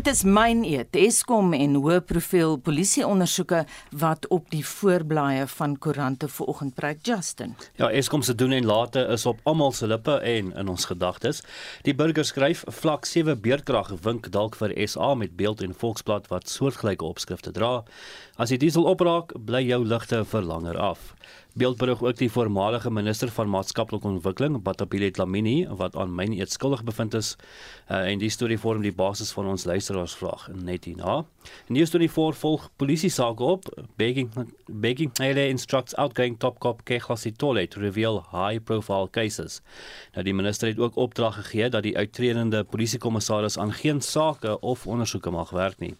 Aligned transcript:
Dit 0.00 0.14
is 0.14 0.22
myn 0.24 0.62
eet 0.64 0.96
Eskom 0.96 1.50
en 1.52 1.74
hoë 1.76 1.98
profiel 2.08 2.54
polisieondersoeke 2.64 3.58
wat 4.00 4.24
op 4.32 4.46
die 4.48 4.62
voorblaaie 4.64 5.42
van 5.52 5.74
koerante 5.76 6.28
vanoggend 6.32 6.72
preek 6.78 7.02
Justin. 7.04 7.52
Ja, 7.76 7.90
Eskom 7.92 8.24
se 8.24 8.32
doen 8.32 8.54
en 8.56 8.64
late 8.64 9.02
is 9.12 9.26
op 9.28 9.42
almal 9.44 9.74
se 9.76 9.90
lippe 9.90 10.14
en 10.24 10.54
in 10.56 10.72
ons 10.72 10.88
gedagtes. 10.88 11.42
Die 11.84 11.92
burger 11.92 12.24
skryf 12.24 12.62
vlak 12.80 13.04
7 13.04 13.36
beerdkrag 13.44 13.92
wink 14.06 14.30
dalk 14.32 14.56
vir 14.56 14.72
SA 14.88 15.12
met 15.20 15.36
beeld 15.36 15.60
en 15.60 15.76
volksblad 15.76 16.32
wat 16.32 16.48
soortgelyke 16.48 17.04
opskrifte 17.04 17.52
dra. 17.52 17.82
As 18.40 18.48
die 18.48 18.62
diesel 18.62 18.88
opraak, 18.88 19.36
bly 19.36 19.66
jou 19.68 19.84
ligte 19.84 20.24
vir 20.24 20.48
langer 20.48 20.80
af. 20.80 21.12
Beeldberig 21.54 22.02
ook 22.02 22.16
die 22.16 22.30
voormalige 22.30 22.90
minister 22.90 23.28
van 23.28 23.48
maatskaplike 23.50 24.06
ontwikkeling, 24.06 24.62
Batabile 24.62 25.10
Dlamini, 25.10 25.66
wat 25.66 25.96
aan 25.96 26.14
myn 26.14 26.36
eet 26.38 26.52
skuldig 26.52 26.84
bevind 26.86 27.14
is. 27.14 27.32
Uh, 27.90 28.04
en 28.06 28.20
die 28.22 28.30
storie 28.30 28.58
vorm 28.58 28.84
die 28.86 28.94
basis 28.94 29.32
van 29.34 29.48
ons 29.50 29.64
luisteraarsvraag 29.66 30.46
net 30.54 30.86
hierna. 30.86 31.24
En 31.66 31.74
hier 31.74 31.86
storie 31.90 32.10
voor 32.10 32.34
volg 32.38 32.68
polisie 32.76 33.10
saak 33.10 33.40
op. 33.42 33.66
Begging 33.98 34.30
begging 34.66 35.10
Hele 35.18 35.48
instructs 35.48 35.96
outgoing 35.98 36.38
top 36.38 36.60
cop 36.62 36.84
Kekhlasi 36.84 37.32
Tole 37.32 37.66
to 37.68 37.80
reveal 37.80 38.22
high 38.30 38.62
profile 38.64 39.10
cases. 39.10 39.60
Nou 40.14 40.24
die 40.24 40.34
minister 40.34 40.68
het 40.68 40.78
ook 40.78 40.96
opdrag 40.96 41.34
gegee 41.34 41.68
dat 41.68 41.82
die 41.82 41.96
uittredende 41.96 42.62
polisiekommissaris 42.64 43.58
aan 43.58 43.72
geen 43.72 44.00
sake 44.00 44.60
of 44.60 44.86
ondersoeke 44.86 45.30
mag 45.30 45.50
werk 45.50 45.78
nie. 45.78 45.96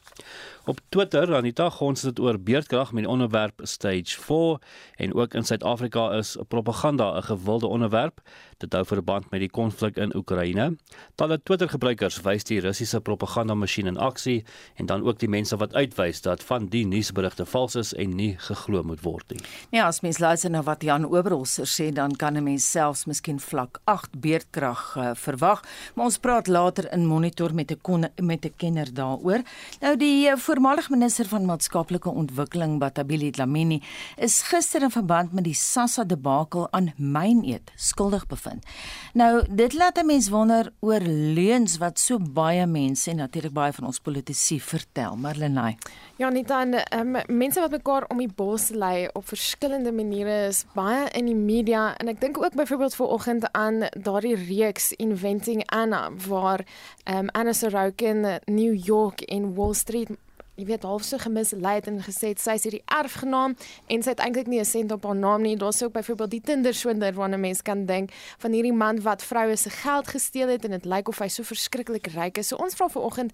Op 0.65 0.79
Twitter 0.89 1.35
Anita 1.35 1.71
gons 1.71 2.01
dit 2.01 2.19
oor 2.21 2.37
beerdkrag 2.41 2.93
met 2.93 3.03
die 3.03 3.13
onderwerp 3.13 3.61
stage 3.65 4.21
4 4.21 4.59
en 4.95 5.15
ook 5.15 5.35
in 5.35 5.45
Suid-Afrika 5.45 6.11
is 6.13 6.37
propaganda 6.49 7.17
'n 7.17 7.23
gewilde 7.23 7.67
onderwerp. 7.67 8.21
Dit 8.61 8.75
hou 8.77 8.83
verband 8.85 9.31
met 9.33 9.41
die 9.41 9.49
konflik 9.49 9.97
in 9.97 10.11
Oekraïne. 10.17 10.75
Talle 11.17 11.39
Twitter-gebruikers 11.41 12.19
wys 12.27 12.45
die 12.45 12.59
Russiese 12.61 12.99
propagandamasjien 13.01 13.89
in 13.89 13.97
aksie 13.97 14.43
en 14.77 14.91
dan 14.91 15.07
ook 15.07 15.17
die 15.23 15.31
mense 15.33 15.57
wat 15.57 15.73
uitwys 15.73 16.21
dat 16.27 16.45
van 16.45 16.67
die 16.69 16.83
nuusberigte 16.85 17.47
vals 17.49 17.79
is 17.81 17.93
en 17.97 18.13
nie 18.19 18.35
geglo 18.49 18.83
moet 18.85 19.01
word 19.01 19.33
nie. 19.33 19.41
Ja, 19.73 19.87
as 19.87 20.03
mens 20.05 20.21
luister 20.21 20.53
na 20.53 20.61
wat 20.67 20.85
Jan 20.85 21.07
Oberholzer 21.09 21.65
sê, 21.65 21.89
dan 21.93 22.13
kan 22.17 22.37
'n 22.37 22.45
mens 22.45 22.71
selfs 22.71 23.07
miskien 23.07 23.41
vlak 23.41 23.81
8 23.85 24.21
beerdkrag 24.21 24.97
uh, 24.97 25.11
verwag, 25.15 25.65
maar 25.95 26.05
ons 26.05 26.19
praat 26.19 26.47
later 26.47 26.93
in 26.93 27.07
monitor 27.07 27.55
met 27.55 27.73
'n 27.73 28.11
met 28.21 28.45
'n 28.45 28.53
kenner 28.57 28.95
daaroor. 28.95 29.41
Nou 29.81 29.97
die 29.97 30.29
uh, 30.29 30.37
voormalige 30.37 30.91
minister 30.91 31.25
van 31.25 31.45
maatskaplike 31.45 32.11
ontwikkeling 32.11 32.79
Batabile 32.79 33.31
Dlamini 33.31 33.83
is 34.17 34.43
gister 34.43 34.83
in 34.83 34.91
verband 34.91 35.33
met 35.33 35.45
die 35.45 35.55
Sassa 35.55 36.05
debakel 36.05 36.69
aan 36.73 36.93
myneet 36.97 37.73
skuldig 37.77 38.27
bevind. 38.27 38.50
Nou 39.15 39.43
dit 39.49 39.73
laat 39.75 39.99
'n 39.99 40.07
mens 40.07 40.29
wonder 40.29 40.73
oor 40.81 41.01
leuns 41.01 41.79
wat 41.79 41.99
so 41.99 42.19
baie 42.19 42.67
mense 42.67 43.11
en 43.11 43.17
natuurlik 43.17 43.53
baie 43.53 43.73
van 43.73 43.87
ons 43.87 43.99
politici 43.99 44.61
vertel, 44.61 45.17
Marlenae. 45.17 45.77
Ja, 46.17 46.29
nie 46.31 46.45
dan 46.45 46.75
um, 46.95 47.17
mense 47.27 47.61
wat 47.61 47.71
mekaar 47.71 48.05
om 48.09 48.19
die 48.19 48.33
bos 48.35 48.71
lê 48.71 49.09
op 49.13 49.27
verskillende 49.29 49.93
maniere 49.93 50.47
is 50.47 50.65
baie 50.75 51.09
in 51.11 51.27
die 51.27 51.35
media 51.35 51.97
en 51.97 52.09
ek 52.09 52.21
dink 52.21 52.39
ook 52.39 52.55
byvoorbeeld 52.55 52.95
vanoggend 52.95 53.53
aan 53.53 53.89
daardie 53.93 54.37
reeks 54.37 54.93
Inventing 54.93 55.63
Anna 55.67 56.11
waar 56.29 56.67
um, 57.05 57.29
Anna 57.29 57.53
Sorokin 57.53 58.41
New 58.45 58.87
York 58.87 59.21
en 59.21 59.55
Wall 59.55 59.75
Street 59.75 60.11
jy 60.57 60.65
weet 60.65 60.83
half 60.83 61.03
so 61.05 61.19
gemisleid 61.19 61.87
en 61.87 62.01
gesê 62.03 62.33
sy 62.39 62.55
is 62.59 62.65
hierdie 62.67 62.83
erfgenaam 62.87 63.57
en 63.89 64.03
sy 64.03 64.11
het 64.11 64.21
eintlik 64.21 64.47
nie 64.47 64.61
'n 64.61 64.65
sent 64.65 64.93
op 64.93 65.05
haar 65.05 65.17
naam 65.17 65.43
nie. 65.43 65.57
Daar's 65.57 65.83
ook 65.83 65.93
byvoorbeeld 65.93 66.31
die 66.31 66.41
Tinder 66.41 66.75
swindler 66.75 67.15
waarna 67.15 67.37
mense 67.37 67.63
kan 67.63 67.87
dink 67.87 68.11
van 68.39 68.53
hierdie 68.53 68.73
man 68.73 69.03
wat 69.03 69.23
vroue 69.23 69.57
se 69.57 69.71
geld 69.71 70.09
gesteel 70.09 70.49
het 70.49 70.65
en 70.65 70.71
dit 70.71 70.85
lyk 70.85 71.09
of 71.09 71.19
hy 71.19 71.29
so 71.29 71.43
verskriklik 71.43 72.07
ryk 72.07 72.39
is. 72.39 72.49
So 72.49 72.57
ons 72.57 72.75
vra 72.75 72.89
vanoggend 72.89 73.33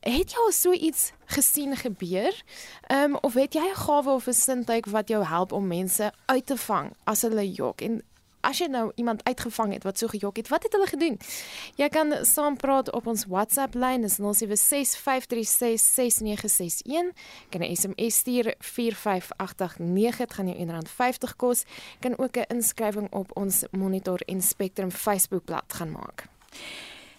Het 0.00 0.30
jy 0.30 0.38
al 0.38 0.52
so 0.54 0.72
iets 0.72 1.12
gesien 1.26 1.76
gebeur? 1.76 2.42
Ehm 2.86 3.02
um, 3.02 3.16
of 3.20 3.34
het 3.34 3.54
jy 3.54 3.66
'n 3.66 3.74
gawe 3.74 4.10
of 4.10 4.26
'n 4.26 4.32
sintuig 4.32 4.86
wat 4.86 5.08
jou 5.08 5.24
help 5.24 5.52
om 5.52 5.66
mense 5.66 6.12
uit 6.26 6.46
te 6.46 6.56
vang 6.56 6.92
as 7.04 7.22
hulle 7.22 7.52
jok? 7.52 7.80
En 7.80 8.02
as 8.40 8.58
jy 8.58 8.66
nou 8.70 8.92
iemand 8.94 9.24
uitgevang 9.24 9.72
het 9.72 9.82
wat 9.84 9.98
so 9.98 10.06
gejok 10.08 10.36
het, 10.36 10.48
wat 10.48 10.62
het 10.62 10.72
hulle 10.72 10.86
gedoen? 10.86 11.18
Jy 11.76 11.88
kan 11.88 12.14
saam 12.26 12.56
praat 12.56 12.92
op 12.92 13.06
ons 13.06 13.24
WhatsApp 13.26 13.74
lyn, 13.74 14.02
dis 14.02 14.18
0765366961. 14.18 14.24
Kan 17.50 17.60
'n 17.62 17.76
SMS 17.76 18.14
stuur 18.16 18.54
45889, 18.58 20.18
dit 20.18 20.32
gaan 20.34 20.48
jou 20.48 20.58
R1.50 20.66 21.36
kos. 21.36 21.64
Kan 22.00 22.18
ook 22.18 22.36
'n 22.36 22.44
inskrywing 22.48 23.12
op 23.12 23.36
ons 23.36 23.64
Monitor 23.70 24.20
en 24.26 24.42
Spectrum 24.42 24.90
Facebookblad 24.90 25.72
gaan 25.72 25.90
maak. 25.90 26.24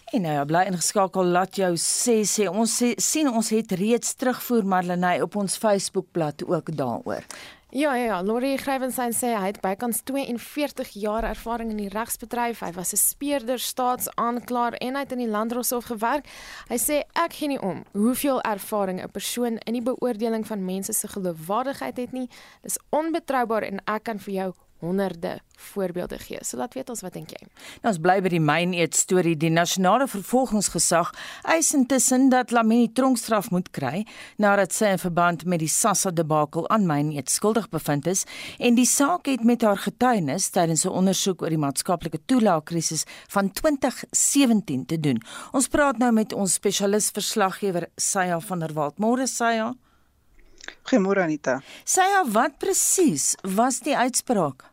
En 0.10 0.22
nou 0.22 0.34
ja, 0.34 0.46
bly 0.46 0.64
ingeskakel 0.66 1.24
laat 1.24 1.56
jou 1.56 1.76
sê 1.78 2.24
sê 2.26 2.48
ons 2.50 2.72
sê, 2.82 2.96
sien 2.98 3.30
ons 3.30 3.50
het 3.54 3.72
reeds 3.78 4.16
terugvoer 4.18 4.66
Marlenae 4.66 5.22
op 5.22 5.36
ons 5.36 5.58
Facebookblad 5.62 6.46
ook 6.48 6.72
daaroor. 6.78 7.24
Ja 7.72 7.96
ja 7.96 8.06
ja, 8.06 8.24
Lori 8.24 8.56
Grywenstein 8.58 9.12
sê 9.14 9.36
hy 9.38 9.52
het 9.52 9.60
bykans 9.62 10.00
42 10.10 10.90
jaar 10.98 11.28
ervaring 11.28 11.70
in 11.70 11.78
die 11.78 11.92
regsbedryf. 11.94 12.64
Hy 12.66 12.72
was 12.74 12.94
'n 12.94 12.98
speurder, 12.98 13.60
staatsaanklaer 13.60 14.74
en 14.82 14.96
hy 14.96 15.02
het 15.02 15.12
in 15.12 15.22
die 15.22 15.30
landdroshof 15.30 15.86
gewerk. 15.86 16.26
Hy 16.68 16.78
sê 16.78 17.04
ek 17.14 17.34
gee 17.34 17.48
nie 17.48 17.62
om 17.62 17.84
hoeveel 17.94 18.42
ervaring 18.42 19.00
'n 19.04 19.12
persoon 19.12 19.58
in 19.58 19.74
die 19.74 19.84
beoordeling 19.84 20.48
van 20.48 20.66
mense 20.66 20.94
se 20.94 21.08
geloofwaardigheid 21.08 21.98
het 21.98 22.12
nie. 22.12 22.30
Dis 22.64 22.80
onbetroubaar 22.90 23.64
en 23.64 23.82
ek 23.86 24.04
kan 24.04 24.20
vir 24.20 24.34
jou 24.34 24.54
honderde 24.80 25.40
voorbeelde 25.60 26.18
gee. 26.20 26.40
So 26.42 26.58
laat 26.58 26.74
weet 26.74 26.90
ons 26.90 27.02
wat 27.04 27.14
dink 27.14 27.34
jy. 27.36 27.42
Nou 27.84 27.92
ons 27.92 28.00
bly 28.02 28.16
by 28.24 28.32
die 28.32 28.42
myn 28.44 28.74
eet 28.78 28.96
storie. 28.96 29.36
Die 29.40 29.52
nasionale 29.52 30.08
vervolgingsgesag 30.08 31.12
eis 31.52 31.74
intussen 31.76 32.30
dat 32.32 32.54
Lamini 32.56 32.88
tronkstraf 32.96 33.52
moet 33.52 33.68
kry 33.76 34.06
nadat 34.40 34.74
sy 34.76 34.94
in 34.96 35.02
verband 35.02 35.44
met 35.46 35.60
die 35.64 35.72
Sassa 35.72 36.14
debakel 36.16 36.68
aan 36.72 36.88
myn 36.88 37.12
eet 37.16 37.32
skuldig 37.34 37.68
bevind 37.74 38.08
is 38.08 38.26
en 38.58 38.80
die 38.80 38.88
saak 38.88 39.28
het 39.28 39.44
met 39.44 39.66
haar 39.68 39.82
getuienis 39.84 40.50
tydens 40.56 40.86
'n 40.86 40.96
ondersoek 41.02 41.42
oor 41.42 41.50
die 41.50 41.64
maatskaplike 41.66 42.20
toelaagkrisis 42.26 43.06
van 43.28 43.52
2017 43.52 44.86
te 44.86 45.00
doen. 45.00 45.22
Ons 45.52 45.68
praat 45.68 45.98
nou 45.98 46.12
met 46.12 46.34
ons 46.34 46.54
spesialis 46.54 47.12
verslaggewer 47.12 47.90
Saya 47.98 48.40
van 48.40 48.60
der 48.60 48.74
Walt. 48.74 48.98
Môre 48.98 49.28
Saya. 49.28 49.76
Goeiemôre 50.84 51.24
Anita. 51.24 51.62
Saya, 51.86 52.24
wat 52.26 52.58
presies 52.60 53.36
was 53.44 53.82
die 53.86 53.98
uitspraak? 53.98 54.69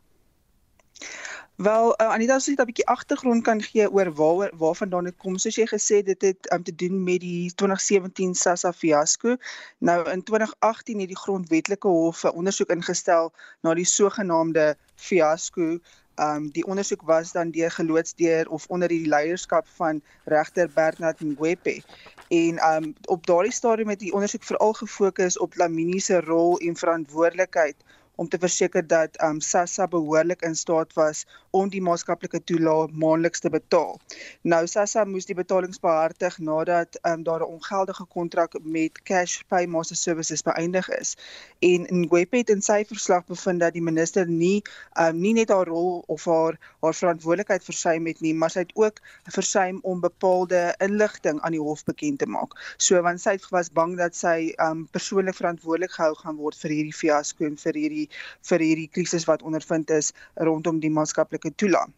Wel, 1.57 1.95
uh, 2.01 2.13
Anita, 2.13 2.35
as 2.37 2.47
ek 2.53 2.59
'n 2.61 2.69
bietjie 2.69 2.85
agtergrond 2.93 3.43
kan 3.45 3.61
gee 3.65 3.89
oor 3.89 4.11
waar 4.13 4.51
waarvandaan 4.61 5.07
dit 5.09 5.17
kom. 5.17 5.39
Soos 5.41 5.57
jy 5.57 5.65
gesê 5.71 6.03
dit 6.05 6.23
het 6.29 6.51
um, 6.53 6.63
te 6.63 6.75
doen 6.83 6.99
met 7.05 7.21
die 7.21 7.49
2017 7.55 8.35
SASSA 8.35 8.73
fiasco. 8.77 9.37
Nou 9.81 10.11
in 10.11 10.23
2018 10.23 11.01
het 11.01 11.09
die 11.09 11.23
grondwetlike 11.25 11.89
hof 11.89 12.25
'n 12.25 12.37
ondersoek 12.37 12.75
ingestel 12.77 13.33
na 13.63 13.75
die 13.75 13.89
sogenaamde 13.89 14.77
fiasco. 14.97 15.79
Um 16.21 16.53
die 16.53 16.67
ondersoek 16.67 17.03
was 17.03 17.33
dan 17.33 17.51
deur 17.51 17.71
geloods 17.71 18.15
deur 18.15 18.49
of 18.49 18.67
onder 18.69 18.89
die 18.89 19.09
leierskap 19.09 19.67
van 19.81 20.03
regter 20.25 20.69
Bernard 20.75 21.21
Ngwepe. 21.21 21.83
En 22.29 22.61
um 22.75 22.95
op 23.05 23.27
daardie 23.27 23.53
stadium 23.53 23.89
het 23.89 24.05
die 24.05 24.13
ondersoek 24.13 24.45
veral 24.45 24.73
gefokus 24.73 25.39
op 25.39 25.57
Lamini 25.57 26.01
se 26.01 26.21
rol 26.21 26.59
en 26.59 26.77
verantwoordelikheid 26.77 27.77
om 28.17 28.29
te 28.29 28.39
verseker 28.39 28.87
dat 28.87 29.17
um 29.23 29.41
SASSA 29.41 29.87
behoorlik 29.87 30.43
in 30.43 30.57
staat 30.57 30.93
was 30.97 31.25
om 31.51 31.69
die 31.73 31.83
maatskaplike 31.85 32.41
toelaag 32.45 32.93
maandeliks 32.93 33.41
te 33.41 33.51
betaal. 33.53 33.99
Nou 34.43 34.63
SASSA 34.67 35.05
moes 35.09 35.29
die 35.29 35.37
betalings 35.37 35.81
behartig 35.81 36.39
nadat 36.39 36.99
um 37.09 37.23
daar 37.23 37.45
'n 37.45 37.53
ongeldige 37.59 38.05
kontrak 38.05 38.57
met 38.63 39.03
Cash 39.03 39.41
Pay 39.49 39.67
Master 39.67 39.97
Services 39.97 40.43
beëindig 40.43 40.89
is. 40.99 41.17
En 41.61 41.87
Ngwepe 42.01 42.37
het 42.37 42.51
in 42.51 42.63
sy 42.63 42.85
verslag 42.85 43.27
bevind 43.27 43.61
dat 43.61 43.73
die 43.73 43.83
minister 43.83 44.27
nie 44.27 44.63
um 45.01 45.21
nie 45.21 45.33
net 45.33 45.49
haar 45.49 45.67
rol 45.67 46.05
of 46.07 46.25
haar 46.25 46.59
haar 46.81 46.95
verantwoordelikheid 46.95 47.65
versuim 47.65 48.07
het 48.07 48.21
nie, 48.21 48.35
maar 48.35 48.51
sy 48.51 48.59
het 48.59 48.75
ook 48.75 49.01
versuim 49.25 49.79
om 49.83 50.01
bepaalde 50.01 50.75
inligting 50.79 51.41
aan 51.41 51.53
die 51.53 51.61
hof 51.61 51.85
bekend 51.85 52.19
te 52.19 52.27
maak. 52.27 52.53
So 52.77 53.03
want 53.03 53.21
sy 53.21 53.39
was 53.51 53.73
bang 53.73 53.97
dat 53.97 54.15
sy 54.15 54.55
um 54.59 54.89
persoonlik 54.91 55.35
verantwoordelik 55.35 55.93
gehou 55.93 56.15
gaan 56.15 56.37
word 56.37 56.57
vir 56.57 56.71
hierdie 56.71 56.95
fiasco 56.95 57.45
en 57.45 57.57
vir 57.57 57.75
hierdie 57.75 58.06
vir 58.51 58.67
hierdie 58.69 58.91
krisis 58.99 59.29
wat 59.31 59.43
ondervind 59.43 59.91
is 59.91 60.13
rondom 60.35 60.81
die 60.81 60.91
maatskaplike 60.91 61.55
toelaat. 61.57 61.95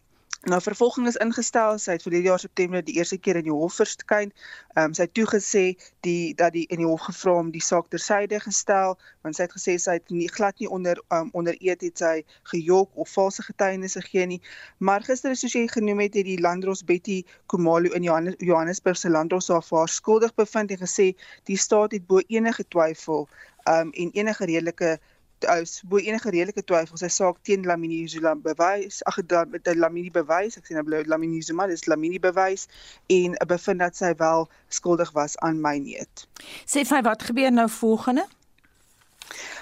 Nou 0.46 0.60
vervolging 0.62 1.08
is 1.10 1.16
ingestel, 1.18 1.80
sy 1.82 1.96
het 1.96 2.04
vir 2.06 2.14
hierdie 2.14 2.28
jaar 2.30 2.38
September 2.38 2.82
die 2.84 2.94
eerste 3.00 3.16
keer 3.18 3.40
in 3.40 3.48
die 3.48 3.54
hof 3.54 3.74
verskyn. 3.80 4.30
Ehm 4.76 4.84
um, 4.84 4.92
sy 4.94 5.08
het 5.08 5.12
toegesê 5.18 5.64
die 6.06 6.30
dat 6.38 6.54
die 6.54 6.62
in 6.70 6.78
die 6.78 6.86
hof 6.86 7.08
gevra 7.08 7.34
om 7.40 7.50
die 7.50 7.62
saak 7.68 7.88
tersyde 7.90 8.38
gestel, 8.44 8.94
want 9.26 9.34
sy 9.34 9.48
het 9.48 9.56
gesê 9.56 9.74
sy 9.82 9.96
het 9.98 10.14
nie 10.14 10.30
glad 10.36 10.62
nie 10.62 10.70
onder 10.78 11.02
um, 11.16 11.32
onder 11.34 11.58
eet 11.58 11.82
het 11.82 12.04
sy 12.04 12.14
gejok 12.52 12.94
of 12.94 13.10
valse 13.18 13.42
getuienisse 13.48 14.04
gegee 14.06 14.28
nie. 14.30 14.40
Maar 14.78 15.02
gister 15.10 15.34
soos 15.34 15.58
jy 15.58 15.66
genoem 15.74 16.06
het, 16.06 16.14
het 16.14 16.30
die 16.30 16.38
landdros 16.38 16.84
Betty 16.86 17.24
Komalo 17.50 17.90
in 17.98 18.06
Johannes, 18.06 18.38
Johannesburg 18.38 18.96
se 18.96 19.10
landdros 19.10 19.50
haar 19.50 19.90
skuldig 19.90 20.38
bevind 20.38 20.70
en 20.70 20.84
gesê 20.86 21.12
die 21.50 21.58
staat 21.58 21.98
het 21.98 22.06
bo 22.06 22.22
enige 22.28 22.62
twyfel 22.70 23.26
um, 23.66 23.90
en 23.90 24.14
enige 24.14 24.44
redelike 24.46 24.98
bo 25.88 25.98
enige 25.98 26.30
redelike 26.30 26.62
twyfel 26.64 26.98
sy 26.98 27.08
saak 27.08 27.42
teen 27.42 27.66
Lamini 27.66 28.06
Zuma 28.08 28.34
bewys 28.34 29.02
ag 29.06 29.20
dit 29.22 29.76
Lamini 29.76 30.10
bewys 30.10 30.58
ek 30.58 30.66
sê 30.66 30.74
nou 30.74 31.02
Lamini 31.06 31.42
Zuma 31.42 31.66
dis 31.66 31.86
Lamini 31.86 32.18
bewys 32.18 32.68
en 33.08 33.36
bevind 33.46 33.80
dat 33.80 33.96
sy 33.96 34.14
wel 34.18 34.48
skuldig 34.68 35.12
was 35.12 35.38
aan 35.38 35.60
my 35.60 35.78
neet. 35.78 36.26
Sê 36.66 36.84
vir 36.84 37.02
wat 37.02 37.22
gebeur 37.22 37.52
nou 37.52 37.68
volgende? 37.68 38.26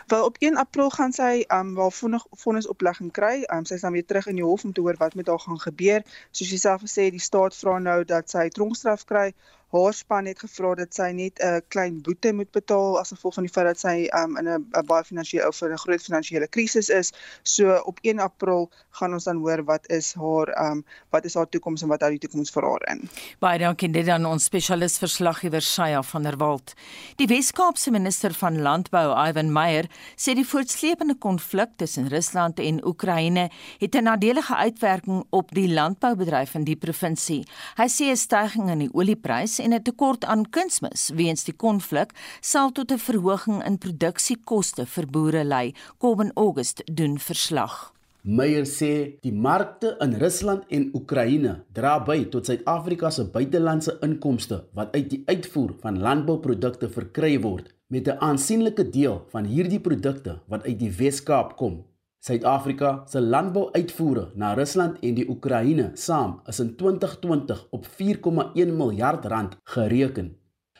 Wel 0.06 0.24
op 0.24 0.36
1 0.38 0.56
April 0.56 0.90
gaan 0.90 1.12
sy 1.12 1.44
um 1.48 1.74
waar 1.74 1.92
vonnig 1.92 2.26
vonnisoplegging 2.30 3.10
kry. 3.12 3.42
Um 3.54 3.64
sy 3.66 3.74
is 3.74 3.82
dan 3.82 3.92
weer 3.92 4.06
terug 4.06 4.28
in 4.30 4.38
die 4.38 4.44
hof 4.44 4.64
om 4.64 4.72
te 4.72 4.80
hoor 4.80 4.98
wat 5.02 5.14
met 5.18 5.26
haar 5.26 5.42
gaan 5.42 5.58
gebeur. 5.60 6.04
Soos 6.30 6.52
sy 6.52 6.58
self 6.62 6.84
gesê, 6.86 7.08
die 7.10 7.22
staat 7.22 7.56
vra 7.58 7.78
nou 7.82 8.04
dat 8.04 8.30
sy 8.30 8.46
tronkstraf 8.54 9.02
kry 9.10 9.32
haar 9.72 9.94
span 9.94 10.26
het 10.26 10.38
gevra 10.38 10.74
dat 10.78 10.94
sy 10.94 11.10
net 11.12 11.40
'n 11.42 11.60
klein 11.68 12.00
boete 12.02 12.32
moet 12.32 12.50
betaal 12.50 12.98
as 13.00 13.10
gevolg 13.10 13.34
van 13.34 13.44
die 13.44 13.52
feit 13.52 13.66
dat 13.66 13.78
sy 13.78 14.08
um, 14.14 14.36
in 14.36 14.48
'n 14.48 14.86
baie 14.86 15.04
finansiële 15.04 15.48
of 15.48 15.60
'n 15.62 15.76
groot 15.76 16.02
finansiële 16.02 16.48
krisis 16.48 16.88
is. 16.88 17.12
So 17.42 17.76
op 17.84 17.98
1 18.02 18.18
April 18.18 18.70
gaan 18.90 19.12
ons 19.12 19.24
dan 19.24 19.36
hoor 19.36 19.64
wat 19.64 19.90
is 19.90 20.14
haar 20.14 20.70
um, 20.70 20.84
wat 21.10 21.24
is 21.24 21.34
haar 21.34 21.48
toekoms 21.48 21.82
en 21.82 21.88
wat 21.88 22.00
hou 22.00 22.10
die 22.10 22.18
toekoms 22.18 22.50
vir 22.50 22.62
haar 22.62 22.82
in. 22.90 23.08
Baie 23.38 23.58
dankie 23.58 23.90
dit 23.90 24.08
aan 24.08 24.26
ons 24.26 24.44
spesialis 24.44 24.98
verslaggewer 24.98 25.60
Shaya 25.60 26.02
van 26.02 26.22
der 26.22 26.36
Walt. 26.36 26.74
Die 27.16 27.26
Wes-Kaapse 27.26 27.90
minister 27.90 28.34
van 28.34 28.62
Landbou, 28.62 29.28
Ivan 29.28 29.52
Meyer, 29.52 29.84
sê 30.16 30.34
die 30.34 30.46
voortsleepende 30.46 31.14
konflik 31.18 31.76
tussen 31.76 32.08
Rusland 32.08 32.58
en 32.58 32.84
Oekraïne 32.86 33.50
het 33.78 33.94
'n 33.94 34.04
nadelige 34.04 34.54
uitwerking 34.54 35.24
op 35.30 35.50
die 35.54 35.68
landboubedryf 35.68 36.54
in 36.54 36.64
die 36.64 36.76
provinsie. 36.76 37.46
Hy 37.76 37.88
sê 37.88 38.10
'n 38.10 38.16
stygings 38.16 38.72
in 38.72 38.78
die 38.78 38.94
olieprys 38.94 39.58
en 39.58 39.72
'n 39.72 39.82
tekort 39.82 40.24
aan 40.24 40.50
kunsmis 40.50 41.10
weens 41.14 41.44
die 41.44 41.56
konflik 41.56 42.12
sal 42.40 42.72
tot 42.72 42.92
'n 42.92 42.98
verhoging 42.98 43.64
in 43.64 43.78
produksiekoste 43.78 44.86
vir 44.86 45.06
boere 45.06 45.44
lei, 45.44 45.74
kom 45.98 46.20
in 46.20 46.32
Augustus 46.34 46.84
doen 46.86 47.18
verslag. 47.18 47.96
Meyer 48.26 48.64
sê 48.66 49.18
die 49.22 49.30
markte 49.30 49.92
in 50.02 50.16
Rusland 50.18 50.64
en 50.74 50.88
Oekraïne 50.98 51.52
dra 51.78 51.92
by 52.08 52.24
tot 52.32 52.48
Suid-Afrika 52.50 53.12
se 53.14 53.22
buitelandse 53.30 53.92
inkomste 54.02 54.64
wat 54.74 54.96
uit 54.98 55.06
die 55.12 55.20
uitvoer 55.30 55.76
van 55.84 56.00
landbouprodukte 56.02 56.88
verkry 56.90 57.36
word, 57.44 57.70
met 57.86 58.08
'n 58.08 58.18
aansienlike 58.18 58.88
deel 58.88 59.24
van 59.28 59.44
hierdie 59.44 59.80
produkte 59.80 60.38
wat 60.46 60.64
uit 60.64 60.78
die 60.78 60.90
Wes-Kaap 60.90 61.56
kom. 61.56 61.84
Suid-Afrika 62.18 63.02
se 63.06 63.20
landbouuitvoere 63.20 64.30
na 64.34 64.54
Rusland 64.54 64.98
en 65.00 65.14
die 65.14 65.28
Oekraïne 65.28 65.90
saam 65.94 66.40
is 66.46 66.60
in 66.60 66.76
2020 66.76 67.66
op 67.70 67.86
4,1 67.86 68.76
miljard 68.76 69.24
rand 69.24 69.56
gereken. 69.62 70.36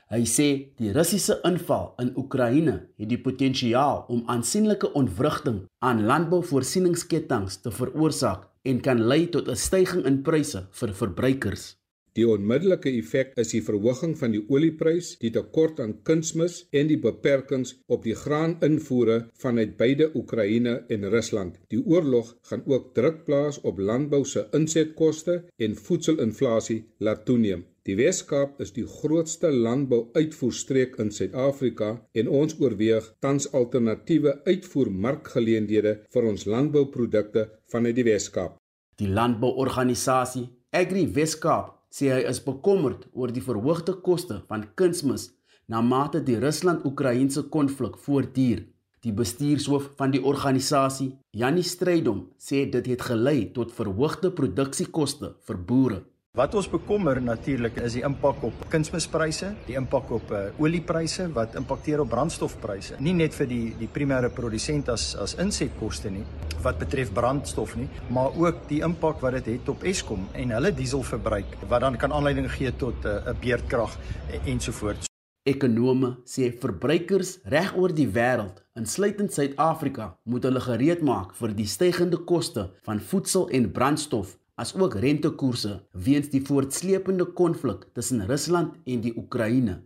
Hy 0.07 0.25
sê 0.31 0.49
die 0.79 0.93
Russiese 0.95 1.41
inval 1.43 1.95
in 1.99 2.13
Oekraïne 2.17 2.75
het 2.97 3.09
die 3.09 3.21
potensiaal 3.21 4.05
om 4.09 4.23
aansienlike 4.27 4.93
ontwrigting 4.93 5.65
aan 5.79 6.05
landbouvoorsieningsketTINGS 6.07 7.61
te 7.61 7.71
veroorsaak 7.71 8.47
en 8.63 8.81
kan 8.81 9.03
lei 9.03 9.29
tot 9.29 9.49
'n 9.49 9.57
stygings 9.57 10.07
in 10.07 10.23
pryse 10.23 10.67
vir 10.71 10.95
verbruikers. 10.95 11.77
Die 12.17 12.25
onmiddellike 12.25 12.89
effek 12.97 13.35
is 13.43 13.51
die 13.53 13.61
verhoging 13.61 14.15
van 14.17 14.33
die 14.33 14.41
olieprys, 14.49 15.11
die 15.21 15.29
tekort 15.35 15.83
aan 15.85 15.99
kunsmis 16.09 16.63
en 16.73 16.89
die 16.89 16.97
beperkings 16.97 17.75
op 17.93 18.07
die 18.09 18.15
graaninvoere 18.17 19.19
vanuit 19.43 19.75
beide 19.77 20.09
Oekraïne 20.17 20.79
en 20.89 21.05
Rusland. 21.13 21.59
Die 21.69 21.83
oorlog 21.85 22.33
gaan 22.49 22.65
ook 22.65 22.95
druk 22.97 23.27
plaas 23.29 23.61
op 23.69 23.83
landbou 23.91 24.23
se 24.25 24.47
insetkoste 24.57 25.43
en 25.61 25.77
voedselinflasie 25.77 26.79
laat 27.05 27.27
toeneem. 27.29 27.67
Die 27.87 27.99
Weskaap 28.01 28.57
is 28.65 28.73
die 28.75 28.87
grootste 28.89 29.53
landbouuitvoerstreek 29.53 30.97
in 31.05 31.13
Suid-Afrika 31.13 31.93
en 32.17 32.33
ons 32.41 32.57
oorweeg 32.59 33.13
tans 33.21 33.53
alternatiewe 33.53 34.39
uitvoermarkgeleenthede 34.49 35.99
vir 36.17 36.33
ons 36.33 36.49
landbouprodukte 36.49 37.47
vanuit 37.71 38.01
die 38.01 38.09
Weskaap. 38.09 38.57
Die 38.97 39.13
landbouorganisasie 39.13 40.49
Agri 40.73 41.07
Weskaap 41.13 41.76
sê 41.97 42.11
hy 42.13 42.23
is 42.29 42.43
bekommerd 42.45 43.07
oor 43.13 43.33
die 43.33 43.45
verhoogde 43.49 43.95
koste 44.07 44.43
van 44.51 44.67
kunsmis 44.81 45.31
na 45.73 45.81
mate 45.83 46.21
die 46.27 46.37
Rusland-Oekraïense 46.43 47.47
konflik 47.55 47.97
voortduur. 48.07 48.67
Die 49.05 49.15
bestuurshoof 49.21 49.93
van 49.99 50.13
die 50.13 50.23
organisasie, 50.33 51.13
Janie 51.41 51.65
Strydom, 51.65 52.27
sê 52.39 52.65
dit 52.71 52.91
het 52.93 53.07
gelei 53.09 53.39
tot 53.57 53.73
verhoogde 53.75 54.33
produksiekoste 54.41 55.33
vir 55.47 55.59
boere. 55.71 56.01
Wat 56.37 56.53
ons 56.53 56.67
bekommer 56.69 57.17
natuurlik 57.17 57.79
is 57.81 57.95
die 57.97 58.03
impak 58.05 58.43
op 58.45 58.65
kunsmispryse, 58.69 59.55
die 59.65 59.79
impak 59.81 60.11
op 60.13 60.33
uh, 60.37 60.43
oliepryse 60.61 61.31
wat 61.33 61.57
impakteer 61.57 62.03
op 62.03 62.11
brandstofpryse. 62.13 62.99
Nie 63.01 63.15
net 63.17 63.33
vir 63.39 63.49
die 63.49 63.71
die 63.79 63.89
primêre 63.89 64.29
produsent 64.29 64.93
as 64.93 65.07
as 65.17 65.33
insetkoste 65.41 66.13
nie 66.13 66.27
wat 66.61 66.77
betref 66.83 67.15
brandstof 67.17 67.73
nie, 67.81 67.89
maar 68.13 68.37
ook 68.37 68.67
die 68.69 68.83
impak 68.85 69.25
wat 69.25 69.39
dit 69.39 69.49
het, 69.55 69.63
het 69.63 69.73
op 69.73 69.89
Eskom 69.89 70.29
en 70.37 70.53
hulle 70.59 70.77
dieselverbruik 70.77 71.57
wat 71.73 71.87
dan 71.89 71.97
kan 71.97 72.13
aanleiding 72.13 72.53
gee 72.53 72.77
tot 72.85 73.09
eh, 73.09 73.17
'n 73.17 73.33
uh, 73.33 73.41
beerdkrag 73.41 73.97
ensovoorts. 74.45 75.09
Ekonome 75.49 76.19
sê 76.29 76.53
verbruikers 76.53 77.39
reg 77.45 77.73
oor 77.77 77.95
die 77.95 78.11
wêreld, 78.13 78.61
insluitend 78.75 79.33
Suid-Afrika, 79.33 80.19
moet 80.25 80.45
hulle 80.45 80.61
gereed 80.61 81.01
maak 81.01 81.33
vir 81.35 81.55
die 81.55 81.67
stygende 81.67 82.19
koste 82.19 82.73
van 82.85 83.01
voedsel 83.01 83.49
en 83.49 83.73
brandstof 83.73 84.37
as 84.57 84.73
ook 84.75 84.97
rentekoerse 85.01 85.75
weens 85.93 86.31
die 86.33 86.43
voortsleepende 86.45 87.27
konflik 87.39 87.87
tussen 87.93 88.25
Rusland 88.27 88.75
en 88.85 89.05
die 89.05 89.13
Oekraïne. 89.17 89.83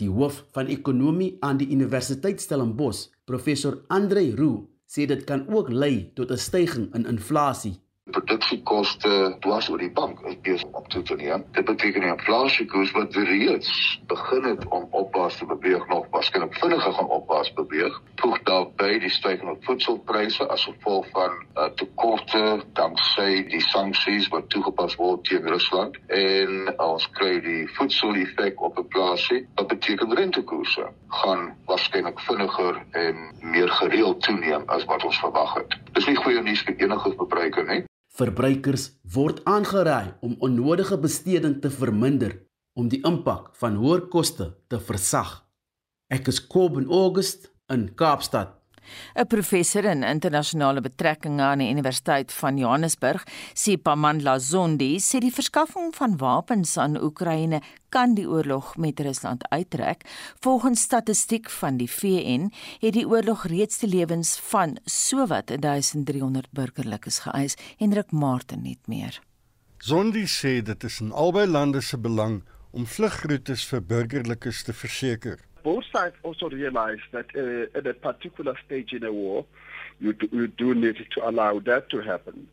Die 0.00 0.10
hoof 0.10 0.40
van 0.56 0.72
ekonomie 0.72 1.36
aan 1.40 1.60
die 1.60 1.68
Universiteit 1.70 2.40
Stellenbosch, 2.40 3.10
professor 3.24 3.82
Andre 3.88 4.24
Roux, 4.34 4.64
sê 4.88 5.06
dit 5.06 5.24
kan 5.28 5.46
ook 5.48 5.70
lei 5.70 6.10
tot 6.14 6.30
'n 6.30 6.40
stygings 6.40 6.94
in 6.96 7.06
inflasie 7.06 7.76
produksiekoste 8.14 9.36
dwars 9.40 9.68
oor 9.72 9.80
die 9.80 9.92
bank 9.92 10.20
is 10.28 10.36
besig 10.44 10.76
om 10.76 10.84
toe 10.92 11.02
te 11.02 11.16
neem. 11.16 11.44
Dit 11.56 11.64
beteken 11.64 12.04
die 12.04 12.10
inflasiekoers 12.12 12.92
wat 12.96 13.16
reeds 13.16 13.70
begin 14.10 14.44
het 14.50 14.66
om 14.68 14.84
opwaarts 14.90 15.38
te 15.40 15.46
beweeg 15.48 15.86
nog 15.88 16.06
waarskynlik 16.12 16.54
vinniger 16.60 16.92
gaan 16.92 17.08
opwaarts 17.16 17.52
beweeg. 17.56 17.96
Voeg 18.20 18.42
daarbey 18.48 18.98
die 19.02 19.12
stygende 19.12 19.56
voedselpryse 19.66 20.48
as 20.52 20.66
gevolg 20.68 21.08
van 21.16 21.38
uh, 21.56 21.70
tekorte 21.80 22.42
danksy 22.78 23.44
die 23.50 23.62
sanksies 23.70 24.28
wat 24.34 24.50
toegepas 24.52 24.98
word 25.00 25.24
teen 25.28 25.48
Rusland 25.48 25.96
en 26.12 26.70
ons 26.78 27.08
kry 27.18 27.38
die 27.44 27.64
voedseleffek 27.78 28.60
op 28.60 28.78
inflasie. 28.84 29.44
Wat 29.56 29.72
beteken 29.72 30.14
rentekoerse 30.20 30.90
gaan 31.22 31.50
waarskynlik 31.70 32.20
vinniger 32.28 32.82
en 33.00 33.26
meer 33.40 33.72
gereeld 33.80 34.22
toeneem 34.28 34.68
as 34.76 34.84
wat 34.90 35.04
ons 35.04 35.18
verwag 35.24 35.58
het. 35.62 35.80
Dis 35.96 36.06
nie 36.10 36.18
goeie 36.20 36.42
nuus 36.42 36.62
vir 36.68 36.78
enige 36.84 37.16
verbruiker 37.16 37.68
nie. 37.72 37.82
Verbruikers 38.14 38.92
word 39.14 39.40
aangeraai 39.50 40.14
om 40.22 40.36
onnodige 40.46 40.98
besteding 41.02 41.56
te 41.62 41.70
verminder 41.70 42.36
om 42.78 42.86
die 42.90 43.00
impak 43.02 43.48
van 43.58 43.74
hoër 43.80 44.04
koste 44.12 44.46
te 44.70 44.78
versag. 44.78 45.32
Ek 46.14 46.30
is 46.30 46.38
Kobben 46.46 46.86
August 46.86 47.48
in 47.74 47.88
Kaapstad. 47.98 48.52
'n 49.16 49.26
Professor 49.26 49.84
in 49.84 50.02
internasionale 50.02 50.80
betrekkinge 50.80 51.42
aan 51.42 51.58
die 51.58 51.70
Universiteit 51.70 52.32
van 52.32 52.58
Johannesburg, 52.58 53.24
Sipamandla 53.54 54.38
Zondi, 54.38 54.98
sê 54.98 55.18
die 55.20 55.32
verskaffing 55.32 55.94
van 55.94 56.16
wapens 56.16 56.76
aan 56.76 57.02
Oekraïne 57.02 57.60
kan 57.88 58.14
die 58.14 58.26
oorlog 58.28 58.76
met 58.76 59.00
Rusland 59.00 59.48
uittrek. 59.48 60.02
Volgens 60.40 60.80
statistiek 60.80 61.50
van 61.50 61.76
die 61.76 61.90
VN 61.90 62.50
het 62.80 62.92
die 62.92 63.06
oorlog 63.08 63.46
reeds 63.46 63.78
die 63.78 63.88
lewens 63.88 64.36
van 64.50 64.78
sowat 64.84 65.52
1300 65.60 66.50
burgerlikes 66.50 67.18
geëis. 67.18 67.56
Hendrik 67.78 68.10
Martin 68.10 68.62
net 68.62 68.82
meer. 68.86 69.20
Zondi 69.78 70.26
sê 70.26 70.62
dit 70.62 70.84
is 70.84 71.00
in 71.00 71.12
albei 71.12 71.46
lande 71.46 71.80
se 71.80 71.98
belang 71.98 72.42
om 72.70 72.86
vlugroetes 72.86 73.66
vir 73.70 73.82
burgerlikes 73.82 74.62
te 74.66 74.72
verseker 74.72 75.42
both 75.64 75.84
sides 75.92 76.14
also 76.22 76.48
realize 76.48 77.02
that 77.10 77.26
uh, 77.34 77.78
at 77.78 77.86
a 77.86 77.94
particular 77.94 78.54
stage 78.64 78.92
in 78.92 79.02
a 79.02 79.12
war, 79.12 79.44
you 79.98 80.12
do, 80.12 80.28
you 80.30 80.46
do 80.46 80.74
need 80.74 80.98
to 81.14 81.28
allow 81.28 81.58
that 81.70 81.88
to 81.90 81.98
happen. 82.00 82.46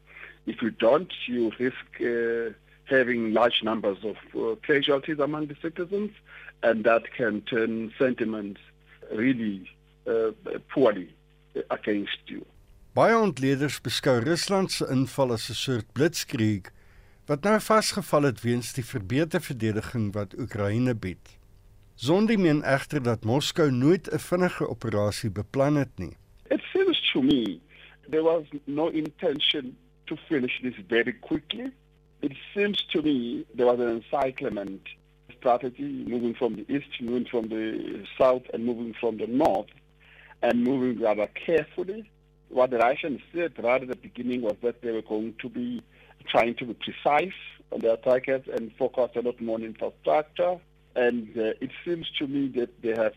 If 0.48 0.62
you 0.64 0.72
don't, 0.72 1.12
you 1.28 1.52
risk 1.60 1.86
uh, 2.02 2.54
having 2.86 3.34
large 3.34 3.60
numbers 3.64 4.00
of 4.12 4.18
uh, 4.36 4.56
casualties 4.66 5.20
among 5.20 5.48
the 5.48 5.58
citizens, 5.62 6.12
and 6.64 6.84
that 6.86 7.04
can 7.18 7.42
turn 7.42 7.94
sentiment 8.00 8.58
really 9.14 9.70
uh, 10.08 10.32
poorly 10.74 11.10
against 11.70 12.24
you. 12.28 12.46
Baie 12.94 13.16
ontleeders 13.16 13.78
beskou 13.80 14.20
Rusland 14.20 14.72
se 14.72 14.86
inval 14.92 15.32
as 15.38 15.50
'n 15.50 15.56
soort 15.56 15.88
blitzkrieg 15.96 16.72
wat 17.30 17.46
nou 17.48 17.60
vasgevall 17.64 18.28
het 18.28 18.42
weens 18.44 18.74
die 18.76 18.84
verbeterde 18.84 19.40
verdediging 19.40 20.12
wat 20.14 20.36
Oekraïne 20.36 20.96
bied. 20.96 21.41
Zondi 22.02 22.38
meen 22.38 22.64
egter 22.64 23.04
dat 23.04 23.24
Moskou 23.24 23.72
nooit 23.72 24.10
'n 24.10 24.20
vinnige 24.20 24.68
operasie 24.68 25.32
beplan 25.32 25.76
het 25.76 25.98
nie. 25.98 26.18
It 26.50 26.62
seems 26.74 27.12
to 27.12 27.22
me 27.22 27.60
there 28.10 28.24
was 28.24 28.44
no 28.64 28.88
intention 28.88 29.78
to 30.04 30.16
finish 30.16 30.62
this 30.62 30.76
very 30.88 31.14
quickly. 31.20 31.72
It 32.20 32.34
seems 32.54 32.86
to 32.86 33.02
me 33.02 33.46
there 33.56 33.66
was 33.66 33.80
an 33.80 34.02
encyclement 34.02 34.90
strategy 35.38 36.04
moving 36.08 36.36
from 36.36 36.56
the 36.56 36.66
east, 36.68 37.02
moving 37.02 37.28
from 37.28 37.48
the 37.48 37.64
south 38.18 38.44
and 38.54 38.64
moving 38.64 38.94
from 39.00 39.18
the 39.18 39.28
north. 39.28 39.70
and 40.42 40.64
moving 40.64 41.00
rather 41.00 41.28
carefully. 41.46 42.10
What 42.50 42.72
the 42.72 42.78
Russians 42.78 43.22
said 43.34 43.54
right 43.64 43.82
at 43.82 43.88
the 43.88 43.96
beginning 43.96 44.42
was 44.42 44.56
that 44.62 44.82
they 44.82 44.92
were 44.92 45.02
going 45.02 45.36
to 45.42 45.50
be 45.50 45.82
trying 46.28 46.56
to 46.56 46.66
be 46.66 46.74
precise 46.74 47.34
on 47.72 47.80
their 47.80 47.98
targets 47.98 48.48
and 48.54 48.72
focus 48.78 49.12
a 49.16 49.22
lot 49.22 49.40
more 49.40 49.56
on 49.56 49.64
infrastructure. 49.64 50.60
And 50.96 51.30
uh, 51.38 51.54
it 51.62 51.72
seems 51.86 52.10
to 52.20 52.28
me 52.28 52.48
that 52.56 52.82
they 52.82 52.96
have 52.96 53.14